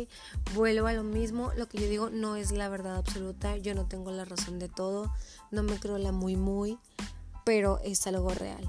Vuelvo 0.55 0.87
a 0.87 0.93
lo 0.93 1.05
mismo, 1.05 1.53
lo 1.57 1.69
que 1.69 1.79
yo 1.79 1.89
digo 1.89 2.11
no 2.11 2.37
es 2.37 2.53
la 2.53 2.69
verdad 2.69 2.97
absoluta, 2.97 3.57
yo 3.59 3.75
no 3.75 3.87
tengo 3.87 4.11
la 4.11 4.25
razón 4.25 4.59
de 4.59 4.69
todo, 4.69 5.13
no 5.51 5.63
me 5.63 5.79
creo 5.79 5.99
la 5.99 6.11
muy 6.11 6.37
muy, 6.37 6.79
pero 7.45 7.79
es 7.85 8.07
algo 8.07 8.31
real. 8.31 8.65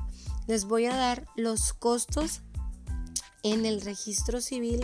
Les 0.47 0.65
voy 0.65 0.85
a 0.85 0.95
dar 0.95 1.25
los 1.35 1.73
costos 1.73 2.41
en 3.43 3.65
el 3.65 3.81
registro 3.81 4.41
civil 4.41 4.83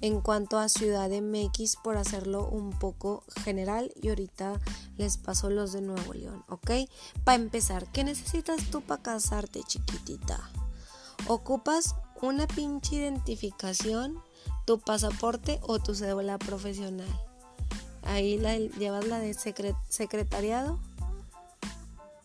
en 0.00 0.20
cuanto 0.20 0.58
a 0.58 0.68
Ciudad 0.68 1.08
de 1.08 1.22
MX 1.22 1.76
por 1.76 1.96
hacerlo 1.96 2.48
un 2.48 2.70
poco 2.70 3.24
general 3.42 3.92
y 4.00 4.08
ahorita 4.08 4.60
les 4.96 5.16
paso 5.16 5.50
los 5.50 5.72
de 5.72 5.80
Nuevo 5.80 6.12
León, 6.12 6.44
¿ok? 6.48 6.70
Para 7.24 7.36
empezar, 7.36 7.86
¿qué 7.92 8.04
necesitas 8.04 8.70
tú 8.70 8.82
para 8.82 9.02
casarte, 9.02 9.62
chiquitita? 9.62 10.38
Ocupas 11.28 11.94
una 12.20 12.46
pinche 12.46 12.96
identificación, 12.96 14.22
tu 14.64 14.78
pasaporte 14.78 15.60
o 15.62 15.78
tu 15.78 15.94
cédula 15.94 16.38
profesional. 16.38 17.08
Ahí 18.02 18.38
la, 18.38 18.56
llevas 18.56 19.06
la 19.06 19.18
de 19.18 19.34
secretariado, 19.34 20.78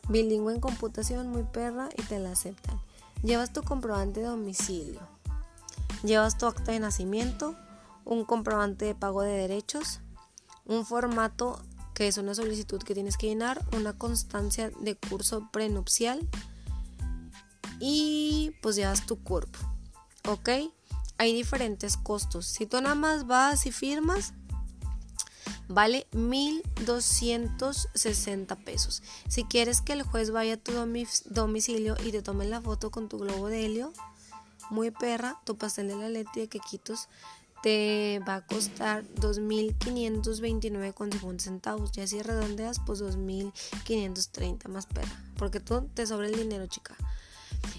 bilingüe 0.09 0.53
en 0.53 0.61
computación, 0.61 1.29
muy 1.29 1.43
perra 1.43 1.89
y 1.97 2.03
te 2.03 2.19
la 2.19 2.31
aceptan. 2.31 2.79
Llevas 3.23 3.53
tu 3.53 3.63
comprobante 3.63 4.19
de 4.19 4.27
domicilio. 4.27 4.99
Llevas 6.03 6.37
tu 6.37 6.45
acta 6.45 6.71
de 6.71 6.79
nacimiento, 6.79 7.55
un 8.05 8.25
comprobante 8.25 8.85
de 8.85 8.95
pago 8.95 9.21
de 9.21 9.31
derechos, 9.31 9.99
un 10.65 10.85
formato 10.85 11.59
que 11.93 12.07
es 12.07 12.17
una 12.17 12.33
solicitud 12.33 12.81
que 12.81 12.93
tienes 12.93 13.17
que 13.17 13.27
llenar, 13.27 13.63
una 13.75 13.97
constancia 13.97 14.71
de 14.79 14.95
curso 14.95 15.49
prenupcial 15.51 16.27
y 17.79 18.53
pues 18.61 18.75
llevas 18.75 19.05
tu 19.05 19.21
cuerpo. 19.21 19.59
¿ok? 20.27 20.49
Hay 21.17 21.33
diferentes 21.33 21.97
costos. 21.97 22.45
Si 22.45 22.65
tú 22.65 22.79
nada 22.81 22.95
más 22.95 23.27
vas 23.27 23.65
y 23.65 23.71
firmas, 23.71 24.33
vale 25.67 26.07
1260 26.11 28.55
pesos. 28.57 29.03
Si 29.27 29.43
quieres 29.43 29.81
que 29.81 29.91
el 29.93 30.03
juez 30.03 30.31
vaya 30.31 30.53
a 30.55 30.57
tu 30.57 30.71
domicilio 31.25 31.95
y 32.03 32.11
te 32.11 32.21
tome 32.21 32.45
la 32.45 32.61
foto 32.61 32.91
con 32.91 33.09
tu 33.09 33.17
globo 33.19 33.47
de 33.47 33.65
helio, 33.65 33.93
muy 34.71 34.91
perra, 34.91 35.39
tu 35.45 35.57
pastel 35.57 35.89
de 35.89 35.95
la 35.95 36.09
leche 36.09 36.41
de 36.41 36.47
quequitos 36.47 37.09
te 37.61 38.19
va 38.27 38.35
a 38.35 38.45
costar 38.45 39.03
2.529,50 39.15 41.39
centavos. 41.39 41.91
Y 41.95 42.01
así 42.01 42.21
redondeas, 42.21 42.81
pues 42.85 43.01
2.530 43.01 44.67
más 44.67 44.85
perra. 44.87 45.23
Porque 45.37 45.59
tú 45.59 45.87
te 45.93 46.07
sobra 46.07 46.27
el 46.27 46.35
dinero, 46.35 46.67
chica. 46.67 46.95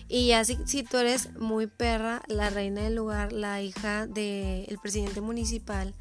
Y 0.09 0.29
ya 0.29 0.45
si, 0.45 0.85
tú 0.85 0.99
eres 0.99 1.35
muy 1.37 1.67
perra, 1.67 2.23
la 2.29 2.49
reina 2.51 2.83
del 2.83 2.95
lugar, 2.95 3.33
la 3.33 3.61
hija 3.63 4.07
del 4.07 4.79
presidente 4.81 5.21
municipal, 5.21 5.93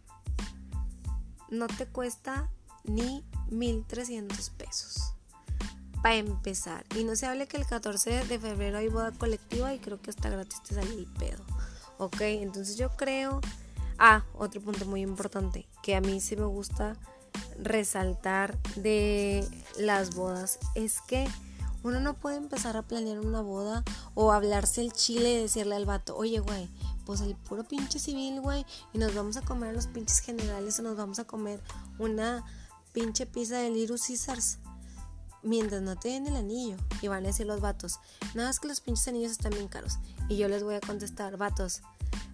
no 1.50 1.66
te 1.66 1.86
cuesta 1.86 2.48
ni 2.84 3.24
1.300 3.50 4.52
pesos 4.52 5.14
para 6.00 6.14
empezar. 6.14 6.86
Y 6.94 7.02
no 7.02 7.16
se 7.16 7.26
hable 7.26 7.48
que 7.48 7.56
el 7.56 7.66
14 7.66 8.24
de 8.24 8.38
febrero 8.38 8.78
hay 8.78 8.86
boda 8.86 9.10
colectiva 9.10 9.74
y 9.74 9.80
creo 9.80 10.00
que 10.00 10.10
hasta 10.10 10.30
gratis 10.30 10.62
te 10.62 10.76
sale 10.76 10.94
el 10.94 11.06
pedo. 11.06 11.42
Ok, 11.98 12.20
entonces 12.20 12.76
yo 12.76 12.90
creo... 12.90 13.40
Ah, 13.98 14.24
otro 14.34 14.60
punto 14.60 14.86
muy 14.86 15.00
importante 15.00 15.66
que 15.82 15.96
a 15.96 16.00
mí 16.00 16.20
sí 16.20 16.36
me 16.36 16.44
gusta 16.44 16.96
resaltar 17.58 18.56
de 18.76 19.46
las 19.78 20.14
bodas 20.14 20.58
es 20.74 21.00
que 21.06 21.26
uno 21.82 22.00
no 22.00 22.14
puede 22.14 22.36
empezar 22.36 22.76
a 22.76 22.82
planear 22.82 23.20
una 23.20 23.40
boda 23.40 23.84
o 24.14 24.32
hablarse 24.32 24.80
el 24.80 24.92
chile 24.92 25.32
y 25.32 25.42
decirle 25.42 25.76
al 25.76 25.86
vato, 25.86 26.16
oye, 26.16 26.40
güey, 26.40 26.68
pues 27.06 27.20
el 27.20 27.36
puro 27.36 27.64
pinche 27.64 27.98
civil, 27.98 28.40
güey, 28.40 28.66
y 28.92 28.98
nos 28.98 29.14
vamos 29.14 29.36
a 29.36 29.42
comer 29.42 29.74
los 29.74 29.86
pinches 29.86 30.20
generales 30.20 30.78
o 30.78 30.82
nos 30.82 30.96
vamos 30.96 31.18
a 31.18 31.24
comer 31.24 31.62
una 31.98 32.44
pinche 32.92 33.26
pizza 33.26 33.58
de 33.58 33.70
Little 33.70 33.96
Caesars 33.98 34.58
mientras 35.42 35.80
no 35.82 35.96
te 35.96 36.08
den 36.08 36.26
el 36.26 36.36
anillo. 36.36 36.76
Y 37.00 37.08
van 37.08 37.24
a 37.24 37.28
decir 37.28 37.46
los 37.46 37.60
vatos, 37.60 38.00
nada 38.34 38.48
más 38.48 38.60
que 38.60 38.68
los 38.68 38.80
pinches 38.80 39.08
anillos 39.08 39.32
están 39.32 39.52
bien 39.52 39.68
caros. 39.68 39.98
Y 40.28 40.36
yo 40.36 40.48
les 40.48 40.64
voy 40.64 40.74
a 40.74 40.80
contestar, 40.80 41.36
vatos, 41.36 41.82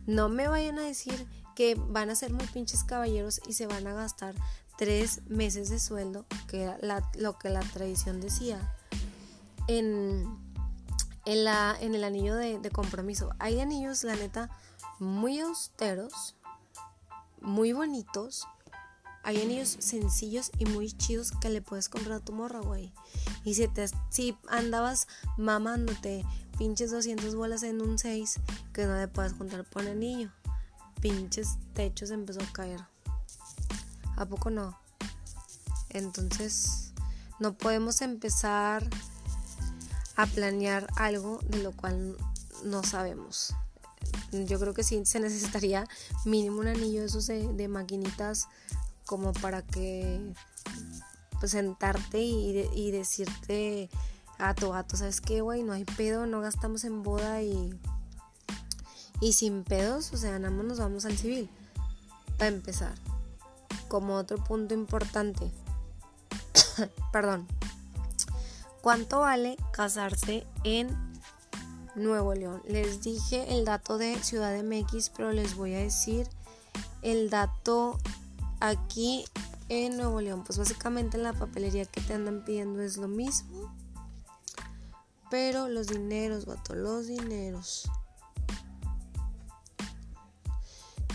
no 0.06 0.28
me 0.28 0.48
vayan 0.48 0.78
a 0.78 0.82
decir 0.82 1.26
que 1.54 1.76
van 1.76 2.10
a 2.10 2.14
ser 2.14 2.32
muy 2.32 2.46
pinches 2.46 2.82
caballeros 2.84 3.40
y 3.46 3.52
se 3.52 3.66
van 3.66 3.86
a 3.86 3.94
gastar 3.94 4.34
tres 4.76 5.22
meses 5.28 5.70
de 5.70 5.78
sueldo, 5.78 6.26
que 6.48 6.62
era 6.62 6.78
lo 7.14 7.38
que 7.38 7.48
la 7.48 7.60
tradición 7.60 8.20
decía, 8.20 8.74
en, 9.68 10.26
en, 11.24 11.44
la, 11.44 11.76
en 11.80 11.94
el 11.94 12.04
anillo 12.04 12.34
de, 12.34 12.70
compromiso. 12.70 13.30
Hay 13.38 13.60
anillos, 13.60 14.04
la 14.04 14.16
neta, 14.16 14.50
muy 14.98 15.40
austeros, 15.40 16.36
muy 17.40 17.72
bonitos, 17.72 18.46
hay 19.22 19.40
anillos 19.40 19.76
sencillos 19.78 20.50
y 20.58 20.66
muy 20.66 20.92
chidos 20.92 21.32
que 21.40 21.48
le 21.48 21.62
puedes 21.62 21.88
comprar 21.88 22.18
a 22.18 22.24
tu 22.24 22.32
morra, 22.32 22.60
güey. 22.60 22.92
Y 23.42 23.54
si, 23.54 23.66
te, 23.68 23.86
si 24.10 24.36
andabas 24.48 25.08
mamándote 25.38 26.24
pinches 26.58 26.90
200 26.90 27.34
bolas 27.34 27.62
en 27.62 27.80
un 27.80 27.98
6, 27.98 28.40
que 28.72 28.86
no 28.86 28.96
le 28.96 29.08
puedes 29.08 29.32
juntar 29.32 29.64
por 29.64 29.86
anillo. 29.86 30.30
Pinches 31.00 31.56
techos 31.72 32.10
empezó 32.10 32.40
a 32.40 32.52
caer. 32.52 32.93
¿A 34.16 34.26
poco 34.26 34.50
no? 34.50 34.78
Entonces, 35.90 36.92
No 37.40 37.54
podemos 37.54 38.00
empezar 38.00 38.88
a 40.16 40.26
planear 40.26 40.86
algo 40.96 41.40
de 41.48 41.62
lo 41.62 41.72
cual 41.72 42.16
no 42.64 42.82
sabemos. 42.84 43.54
Yo 44.30 44.60
creo 44.60 44.72
que 44.72 44.84
sí 44.84 45.04
se 45.04 45.18
necesitaría 45.18 45.86
mínimo 46.24 46.58
un 46.60 46.68
anillo 46.68 47.00
de 47.00 47.06
esos 47.06 47.26
de, 47.26 47.68
maquinitas 47.68 48.46
como 49.04 49.32
para 49.32 49.62
que 49.62 50.32
pues, 51.40 51.52
sentarte 51.52 52.20
y, 52.20 52.68
y 52.72 52.90
decirte 52.92 53.90
a 54.38 54.54
tu 54.54 54.70
gato, 54.70 54.96
¿sabes 54.96 55.20
qué, 55.20 55.40
güey? 55.40 55.62
No 55.62 55.72
hay 55.72 55.84
pedo, 55.84 56.26
no 56.26 56.40
gastamos 56.40 56.84
en 56.84 57.02
boda 57.02 57.42
y, 57.42 57.78
y 59.20 59.32
sin 59.32 59.64
pedos, 59.64 60.12
o 60.12 60.16
sea, 60.16 60.38
nada 60.38 60.54
más 60.54 60.66
nos 60.66 60.78
vamos 60.78 61.04
al 61.04 61.16
civil. 61.16 61.48
Para 62.38 62.48
empezar, 62.48 62.94
como 63.88 64.14
otro 64.14 64.42
punto 64.42 64.74
importante, 64.74 65.50
perdón, 67.12 67.46
¿cuánto 68.82 69.20
vale 69.20 69.56
casarse 69.72 70.46
en 70.64 70.96
Nuevo 71.94 72.34
León? 72.34 72.62
Les 72.66 73.02
dije 73.02 73.56
el 73.56 73.64
dato 73.64 73.98
de 73.98 74.16
Ciudad 74.22 74.52
de 74.52 74.62
MX, 74.62 75.10
pero 75.10 75.32
les 75.32 75.56
voy 75.56 75.74
a 75.74 75.78
decir 75.78 76.28
el 77.02 77.30
dato 77.30 77.98
aquí 78.60 79.24
en 79.68 79.96
Nuevo 79.96 80.20
León. 80.20 80.42
Pues 80.44 80.58
básicamente 80.58 81.18
la 81.18 81.32
papelería 81.32 81.84
que 81.84 82.00
te 82.00 82.14
andan 82.14 82.44
pidiendo 82.44 82.82
es 82.82 82.96
lo 82.96 83.08
mismo. 83.08 83.74
Pero 85.30 85.68
los 85.68 85.88
dineros, 85.88 86.46
vato, 86.46 86.74
los 86.74 87.06
dineros. 87.06 87.90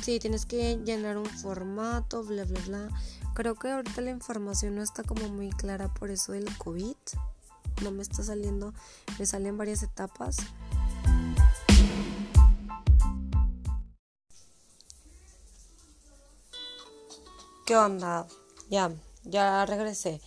Sí, 0.02 0.18
tienes 0.20 0.46
que 0.46 0.78
llenar 0.78 1.18
un 1.18 1.26
formato, 1.26 2.24
bla, 2.24 2.46
bla, 2.46 2.60
bla. 2.66 2.90
Creo 3.36 3.56
que 3.56 3.70
ahorita 3.70 4.02
la 4.02 4.12
información 4.12 4.76
no 4.76 4.82
está 4.82 5.04
como 5.04 5.28
muy 5.28 5.50
clara 5.50 5.94
por 5.94 6.10
eso 6.10 6.32
del 6.32 6.58
COVID. 6.58 6.96
No 7.84 7.92
me 7.92 8.02
está 8.02 8.24
saliendo, 8.24 8.74
me 9.18 9.26
salen 9.26 9.58
varias 9.58 9.84
etapas. 9.84 10.38
¿Qué 17.66 17.76
onda? 17.76 18.26
Ya, 18.70 18.92
ya 19.26 19.66
regresé. 19.66 20.22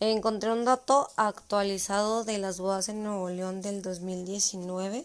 Encontré 0.00 0.52
un 0.52 0.64
dato 0.64 1.08
actualizado 1.16 2.22
de 2.22 2.38
las 2.38 2.60
bodas 2.60 2.88
en 2.88 3.02
Nuevo 3.02 3.28
León 3.30 3.62
del 3.62 3.82
2019 3.82 5.04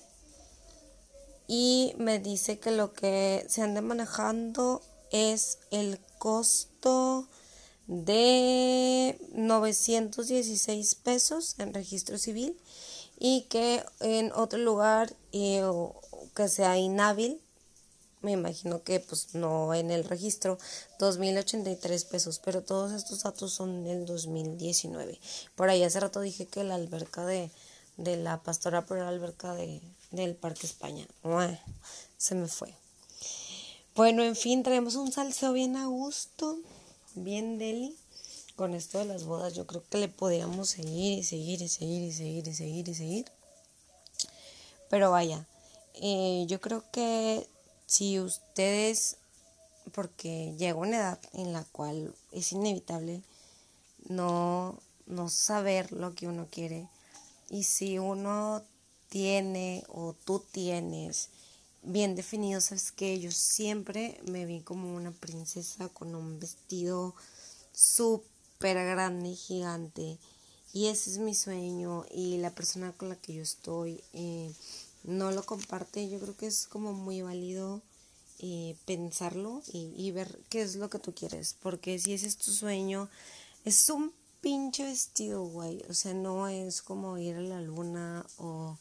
y 1.48 1.94
me 1.98 2.20
dice 2.20 2.60
que 2.60 2.72
lo 2.72 2.94
que 2.94 3.46
se 3.50 3.62
anda 3.62 3.82
manejando 3.82 4.82
es 5.12 5.60
el 5.72 6.00
costo 6.18 7.28
de 7.88 9.20
916 9.34 10.96
pesos 10.96 11.56
en 11.60 11.74
registro 11.74 12.18
civil 12.18 12.58
y 13.20 13.41
que 13.50 13.84
en 14.00 14.32
otro 14.32 14.60
lugar 14.60 15.16
eh, 15.32 15.64
que 16.36 16.48
sea 16.48 16.78
inhábil 16.78 17.39
me 18.24 18.32
imagino 18.32 18.84
que 18.84 19.02
pues 19.02 19.36
no 19.36 19.74
en 19.74 19.91
el 19.91 20.06
registro, 20.06 20.58
2.083 20.98 22.08
pesos, 22.08 22.39
pero 22.39 22.64
todos 22.64 22.94
estos 22.94 23.24
datos 23.24 23.52
son 23.52 23.84
del 23.84 24.06
2019. 24.06 25.20
Por 25.56 25.70
ahí 25.70 25.84
hace 25.84 26.00
rato 26.00 26.22
dije 26.22 26.48
que 26.48 26.64
la 26.64 26.76
alberca 26.76 27.26
de, 27.26 27.52
de 27.98 28.16
la 28.16 28.41
pastora 28.41 28.86
por 28.86 28.98
la 28.98 29.10
alberca 29.10 29.54
de, 29.54 29.82
del 30.14 30.36
Parque 30.36 30.68
España. 30.68 31.05
Se 32.18 32.36
me 32.36 32.47
fue. 32.47 32.74
Bueno, 33.95 34.24
en 34.24 34.36
fin, 34.36 34.64
traemos 34.64 34.95
un 34.95 35.11
salseo 35.11 35.53
bien 35.53 35.76
a 35.76 35.88
gusto, 35.88 36.57
bien 37.16 37.57
deli. 37.57 37.95
Con 38.55 38.76
esto 38.76 38.99
de 38.99 39.05
las 39.05 39.24
bodas, 39.24 39.55
yo 39.55 39.66
creo 39.66 39.84
que 39.89 39.97
le 39.97 40.07
podríamos 40.07 40.70
seguir 40.70 41.20
y 41.20 41.24
seguir 41.24 41.61
y 41.64 41.68
seguir 41.68 42.03
y 42.03 42.11
seguir 42.11 42.47
y 42.47 42.53
seguir 42.53 42.89
y 42.89 42.93
seguir. 42.93 43.26
Pero 44.89 45.09
vaya, 45.09 45.47
eh, 45.95 46.45
yo 46.47 46.61
creo 46.61 46.84
que 46.91 47.47
si 47.88 48.20
ustedes, 48.20 49.18
porque 49.91 50.53
llega 50.57 50.78
una 50.78 50.97
edad 50.97 51.20
en 51.34 51.51
la 51.51 51.64
cual 51.64 52.14
es 52.32 52.51
inevitable 52.51 53.24
no, 54.07 54.78
no 55.07 55.30
saber 55.30 55.91
lo 55.91 56.14
que 56.14 56.28
uno 56.28 56.47
quiere, 56.51 56.88
y 57.49 57.64
si 57.64 57.97
uno 57.97 58.64
tiene 59.14 59.84
o 59.89 60.16
tú 60.26 60.43
tienes 60.51 61.30
bien 61.84 62.16
definido, 62.16 62.59
sabes 62.61 62.91
que 62.91 63.20
yo 63.20 63.30
siempre 63.30 64.20
me 64.26 64.47
vi 64.47 64.61
como 64.61 64.95
una 64.95 65.11
princesa 65.11 65.88
con 65.89 66.16
un 66.16 66.39
vestido 66.39 67.14
súper 67.72 68.76
grande 68.76 69.30
y 69.30 69.36
gigante. 69.36 70.18
Y 70.74 70.88
ese 70.88 71.11
es 71.11 71.20
mi 71.20 71.36
sueño 71.36 72.05
y 72.09 72.38
la 72.38 72.49
persona 72.49 72.91
con 72.93 73.09
la 73.09 73.16
que 73.16 73.36
yo 73.36 73.43
estoy 73.43 74.03
eh, 74.14 74.51
no 75.03 75.30
lo 75.30 75.45
comparte, 75.45 76.09
yo 76.09 76.20
creo 76.20 76.36
que 76.36 76.47
es 76.47 76.66
como 76.66 76.93
muy 76.93 77.22
válido 77.22 77.84
eh, 78.39 78.76
pensarlo 78.86 79.61
y, 79.72 80.09
ver 80.09 80.39
qué 80.49 80.64
es 80.64 80.76
lo 80.76 80.89
que 80.89 80.97
tú 80.97 81.14
quieres. 81.14 81.55
Porque 81.61 81.99
si 81.99 82.14
ese 82.14 82.26
es 82.26 82.38
tu 82.38 82.51
sueño, 82.51 83.09
es 83.64 83.88
un 83.91 84.11
pinche 84.41 84.84
vestido, 84.84 85.43
güey. 85.43 85.84
O 85.88 85.93
sea, 85.93 86.16
no 86.16 86.47
es 86.47 86.82
como 86.82 87.20
ir 87.20 87.36
a 87.36 87.41
la 87.41 87.61
luna 87.61 88.26
o 88.38 88.80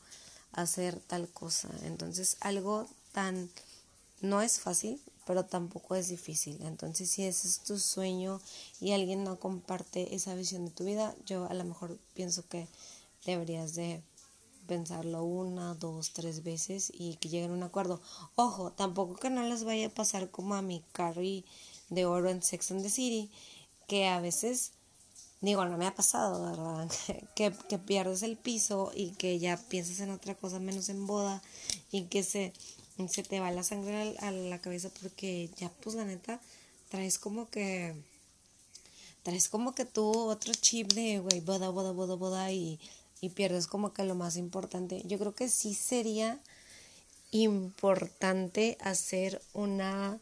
hacer 0.53 0.99
tal 1.01 1.29
cosa. 1.29 1.69
Entonces, 1.85 2.37
algo 2.41 2.87
tan... 3.13 3.51
No 4.21 4.41
es 4.41 4.61
fácil, 4.61 5.01
pero 5.27 5.45
tampoco 5.45 5.97
es 5.97 6.09
difícil. 6.09 6.63
Entonces, 6.63 7.11
si 7.11 7.25
ese 7.25 7.49
es 7.49 7.61
tu 7.61 7.79
sueño 7.79 8.41
y 8.81 8.93
alguien 8.93 9.25
no 9.25 9.41
comparte 9.41 10.15
esa 10.15 10.35
visión 10.35 10.65
de 10.65 10.71
tu 10.71 10.85
vida, 10.85 11.15
yo 11.27 11.47
a 11.51 11.55
lo 11.55 11.65
mejor 11.65 11.99
pienso 12.15 12.47
que 12.49 12.69
deberías 13.25 13.75
de 13.75 14.01
pensarlo 14.67 15.25
una, 15.25 15.75
dos, 15.75 16.13
tres 16.13 16.43
veces 16.43 16.93
y 16.95 17.17
que 17.17 17.29
lleguen 17.29 17.51
a 17.51 17.55
un 17.55 17.63
acuerdo. 17.63 18.01
Ojo, 18.37 18.73
tampoco 18.73 19.17
que 19.17 19.31
no 19.31 19.43
les 19.43 19.65
vaya 19.65 19.89
a 19.89 19.91
pasar 19.91 20.31
como 20.31 20.55
a 20.55 20.63
mi 20.63 20.83
Carrie 20.93 21.45
de 21.91 22.07
oro 22.07 22.31
en 22.31 22.43
Sex 22.43 22.71
and 22.71 22.83
the 22.83 22.91
City, 22.91 23.31
que 23.87 24.07
a 24.07 24.21
veces, 24.21 24.73
digo, 25.43 25.65
no 25.67 25.77
me 25.77 25.87
ha 25.87 25.95
pasado, 25.95 26.43
¿verdad? 26.45 26.91
que, 27.37 27.53
que 27.69 27.79
pierdes 27.79 28.23
el 28.23 28.37
piso 28.37 28.93
y 28.95 29.11
que 29.11 29.39
ya 29.39 29.57
piensas 29.57 30.01
en 30.01 30.11
otra 30.11 30.35
cosa 30.35 30.59
menos 30.59 30.89
en 30.89 31.07
boda 31.07 31.43
y 31.91 32.05
que 32.05 32.23
se, 32.23 32.53
se 33.09 33.23
te 33.23 33.41
va 33.41 33.51
la 33.51 33.63
sangre 33.63 34.17
a 34.21 34.31
la 34.31 34.59
cabeza 34.61 34.91
porque 35.01 35.51
ya, 35.57 35.71
pues 35.83 35.95
la 35.97 36.05
neta, 36.05 36.41
traes 36.89 37.19
como 37.19 37.49
que 37.51 37.95
traes 39.23 39.49
como 39.49 39.73
que 39.73 39.85
tú 39.85 40.11
otro 40.11 40.53
chip 40.55 40.93
de, 40.95 41.21
güey, 41.21 41.41
boda, 41.41 41.69
boda, 41.69 41.93
boda, 41.93 42.17
boda 42.17 42.51
y 42.51 42.81
y 43.23 43.29
pierdes 43.31 43.69
como 43.69 43.95
que 43.95 44.05
lo 44.05 44.17
más 44.17 44.37
importante. 44.37 45.01
Yo 45.07 45.17
creo 45.17 45.33
que 45.33 45.49
sí 45.49 45.75
sería 45.75 46.41
importante 47.31 48.77
hacer 48.81 49.41
una 49.55 50.19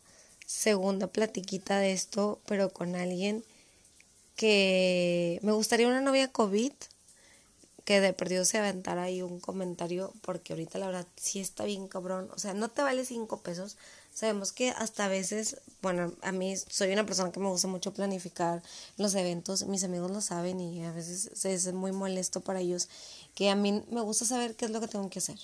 segunda 0.46 1.06
platiquita 1.06 1.78
de 1.78 1.92
esto, 1.92 2.40
pero 2.46 2.68
con 2.70 2.94
alguien 2.94 3.42
que 4.40 5.38
me 5.42 5.52
gustaría 5.52 5.86
una 5.86 6.00
novia 6.00 6.32
COVID 6.32 6.72
que 7.84 8.00
de 8.00 8.14
perdido 8.14 8.46
se 8.46 8.56
aventara 8.56 9.02
ahí 9.02 9.20
un 9.20 9.38
comentario 9.38 10.14
porque 10.22 10.54
ahorita 10.54 10.78
la 10.78 10.86
verdad 10.86 11.06
sí 11.16 11.40
está 11.40 11.64
bien 11.64 11.88
cabrón, 11.88 12.30
o 12.34 12.38
sea, 12.38 12.54
no 12.54 12.70
te 12.70 12.80
vale 12.80 13.04
cinco 13.04 13.40
pesos, 13.40 13.76
Sabemos 14.14 14.52
que 14.52 14.70
hasta 14.70 15.04
a 15.04 15.08
veces, 15.08 15.58
bueno, 15.82 16.12
a 16.22 16.32
mí 16.32 16.56
soy 16.56 16.92
una 16.92 17.04
persona 17.04 17.30
que 17.30 17.38
me 17.38 17.48
gusta 17.48 17.68
mucho 17.68 17.92
planificar 17.92 18.62
los 18.96 19.14
eventos, 19.14 19.66
mis 19.66 19.84
amigos 19.84 20.10
lo 20.10 20.22
saben 20.22 20.58
y 20.58 20.84
a 20.84 20.92
veces 20.92 21.30
es 21.44 21.72
muy 21.74 21.92
molesto 21.92 22.40
para 22.40 22.60
ellos 22.60 22.88
que 23.34 23.50
a 23.50 23.56
mí 23.56 23.84
me 23.90 24.00
gusta 24.00 24.24
saber 24.24 24.56
qué 24.56 24.64
es 24.64 24.70
lo 24.70 24.80
que 24.80 24.88
tengo 24.88 25.08
que 25.10 25.20
hacer. 25.20 25.38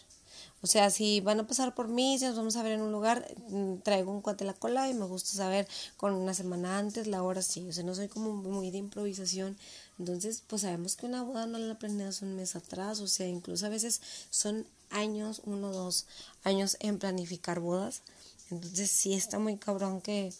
O 0.66 0.68
sea, 0.68 0.90
si 0.90 1.20
van 1.20 1.38
a 1.38 1.46
pasar 1.46 1.76
por 1.76 1.86
mí, 1.86 2.18
si 2.18 2.24
nos 2.24 2.34
vamos 2.34 2.56
a 2.56 2.62
ver 2.64 2.72
en 2.72 2.80
un 2.80 2.90
lugar, 2.90 3.24
mm, 3.50 3.76
traigo 3.84 4.10
un 4.10 4.20
cuate 4.20 4.44
la 4.44 4.52
cola 4.52 4.90
y 4.90 4.94
me 4.94 5.04
gusta 5.04 5.30
saber 5.30 5.68
con 5.96 6.12
una 6.12 6.34
semana 6.34 6.76
antes, 6.76 7.06
la 7.06 7.22
hora 7.22 7.40
sí. 7.40 7.68
O 7.68 7.72
sea, 7.72 7.84
no 7.84 7.94
soy 7.94 8.08
como 8.08 8.32
muy 8.32 8.72
de 8.72 8.78
improvisación. 8.78 9.56
Entonces, 10.00 10.42
pues 10.44 10.62
sabemos 10.62 10.96
que 10.96 11.06
una 11.06 11.22
boda 11.22 11.46
no 11.46 11.58
la 11.58 11.78
planeas 11.78 12.20
un 12.20 12.34
mes 12.34 12.56
atrás. 12.56 12.98
O 12.98 13.06
sea, 13.06 13.28
incluso 13.28 13.64
a 13.64 13.68
veces 13.68 14.00
son 14.30 14.66
años, 14.90 15.40
uno 15.44 15.68
o 15.68 15.72
dos 15.72 16.06
años 16.42 16.76
en 16.80 16.98
planificar 16.98 17.60
bodas. 17.60 18.02
Entonces 18.50 18.90
sí 18.90 19.14
está 19.14 19.38
muy 19.38 19.58
cabrón 19.58 20.00
que 20.00 20.32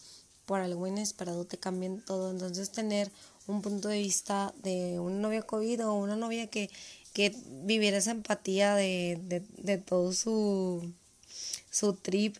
por 0.45 0.59
algo 0.59 0.87
inesperado 0.87 1.45
te 1.45 1.57
cambien 1.57 2.01
todo. 2.01 2.31
Entonces 2.31 2.69
tener 2.69 3.09
un 3.47 3.61
punto 3.61 3.87
de 3.87 3.99
vista 3.99 4.53
de 4.61 4.99
una 4.99 5.19
novia 5.19 5.41
COVID 5.41 5.87
o 5.87 5.93
una 5.93 6.17
novia 6.17 6.47
que, 6.47 6.69
que 7.17 7.35
viviera 7.63 7.97
esa 7.97 8.11
empatía 8.11 8.75
de, 8.75 9.19
de, 9.23 9.41
de 9.57 9.79
todo 9.79 10.13
su, 10.13 10.93
su 11.71 11.93
trip. 11.93 12.37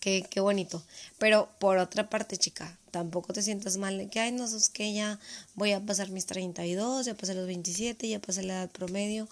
Qué, 0.00 0.26
qué 0.28 0.40
bonito. 0.40 0.82
Pero 1.18 1.48
por 1.60 1.78
otra 1.78 2.10
parte, 2.10 2.36
chica, 2.36 2.76
tampoco 2.90 3.32
te 3.32 3.42
sientas 3.42 3.76
mal 3.76 3.96
de 3.96 4.08
que, 4.08 4.18
ay, 4.18 4.32
no, 4.32 4.44
es 4.44 4.70
que 4.70 4.92
ya 4.92 5.20
voy 5.54 5.70
a 5.70 5.78
pasar 5.78 6.10
mis 6.10 6.26
32, 6.26 7.06
ya 7.06 7.14
pasé 7.14 7.32
los 7.34 7.46
27, 7.46 8.08
ya 8.08 8.18
pasé 8.18 8.42
la 8.42 8.54
edad 8.54 8.70
promedio. 8.70 9.28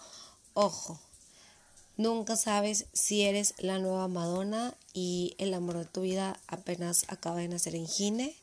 Ojo, 0.55 1.01
Nunca 1.97 2.37
sabes 2.37 2.87
si 2.93 3.23
eres 3.23 3.55
la 3.59 3.81
nueva 3.81 4.07
Madonna 4.07 4.77
y 4.95 5.35
el 5.39 5.53
amor 5.53 5.79
de 5.79 5.85
tu 5.85 6.03
vida 6.03 6.39
apenas 6.47 7.05
acaba 7.09 7.39
de 7.39 7.49
nacer 7.49 7.75
en 7.75 7.89
Gine. 7.89 8.37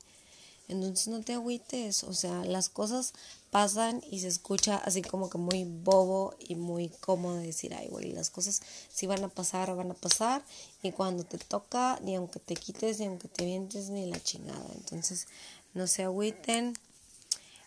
Entonces 0.67 1.07
no 1.07 1.21
te 1.21 1.33
agüites, 1.33 2.03
o 2.03 2.13
sea, 2.13 2.43
las 2.43 2.69
cosas 2.69 3.13
pasan 3.51 4.01
y 4.09 4.19
se 4.19 4.27
escucha 4.27 4.77
así 4.77 5.01
como 5.01 5.29
que 5.29 5.37
muy 5.37 5.63
bobo 5.63 6.33
y 6.39 6.55
muy 6.55 6.89
cómodo 6.89 7.35
decir, 7.35 7.73
ay, 7.73 7.87
güey, 7.87 8.11
las 8.11 8.29
cosas 8.29 8.61
sí 8.91 9.05
van 9.05 9.23
a 9.23 9.29
pasar, 9.29 9.75
van 9.75 9.91
a 9.91 9.93
pasar, 9.93 10.43
y 10.81 10.91
cuando 10.91 11.23
te 11.23 11.37
toca, 11.37 11.99
ni 12.01 12.15
aunque 12.15 12.39
te 12.39 12.55
quites, 12.55 12.99
ni 12.99 13.05
aunque 13.05 13.27
te 13.27 13.45
vientes, 13.45 13.89
ni 13.89 14.07
la 14.07 14.21
chingada. 14.21 14.65
Entonces, 14.73 15.27
no 15.73 15.87
se 15.87 16.03
agüiten. 16.03 16.73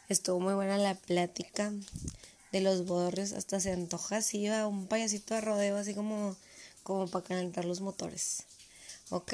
Estuvo 0.08 0.40
muy 0.40 0.54
buena 0.54 0.76
la 0.78 0.94
plática 0.94 1.72
de 2.52 2.60
los 2.60 2.86
borres, 2.86 3.32
hasta 3.32 3.60
se 3.60 3.72
antoja 3.72 4.16
así, 4.16 4.38
iba 4.38 4.66
un 4.66 4.86
payasito 4.86 5.34
de 5.34 5.42
rodeo, 5.42 5.76
así 5.76 5.94
como, 5.94 6.34
como 6.82 7.06
para 7.06 7.24
calentar 7.24 7.64
los 7.64 7.80
motores. 7.80 8.44
Ok, 9.10 9.32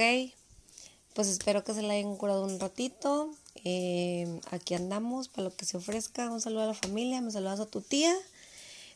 pues 1.14 1.28
espero 1.28 1.64
que 1.64 1.74
se 1.74 1.82
la 1.82 1.94
hayan 1.94 2.16
curado 2.16 2.44
un 2.44 2.58
ratito. 2.58 3.30
Eh, 3.56 4.40
aquí 4.50 4.74
andamos 4.74 5.28
para 5.28 5.44
lo 5.48 5.56
que 5.56 5.64
se 5.64 5.76
ofrezca. 5.76 6.30
Un 6.30 6.40
saludo 6.40 6.62
a 6.62 6.66
la 6.66 6.74
familia, 6.74 7.20
me 7.20 7.30
saludas 7.30 7.60
a 7.60 7.66
tu 7.66 7.80
tía. 7.80 8.14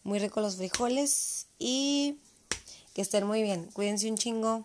Muy 0.05 0.19
rico 0.19 0.41
los 0.41 0.57
frijoles 0.57 1.47
y 1.59 2.17
que 2.95 3.03
estén 3.03 3.27
muy 3.27 3.43
bien. 3.43 3.71
Cuídense 3.73 4.11
un 4.11 4.17
chingo. 4.17 4.65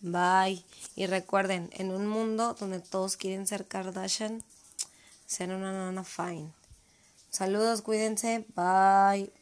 Bye. 0.00 0.62
Y 0.94 1.06
recuerden, 1.06 1.70
en 1.72 1.90
un 1.90 2.06
mundo 2.06 2.54
donde 2.58 2.80
todos 2.80 3.16
quieren 3.16 3.46
ser 3.46 3.66
Kardashian, 3.66 4.44
sean 5.26 5.50
una 5.50 5.72
nana 5.72 6.04
fine. 6.04 6.52
Saludos, 7.30 7.82
cuídense. 7.82 8.44
Bye. 8.54 9.32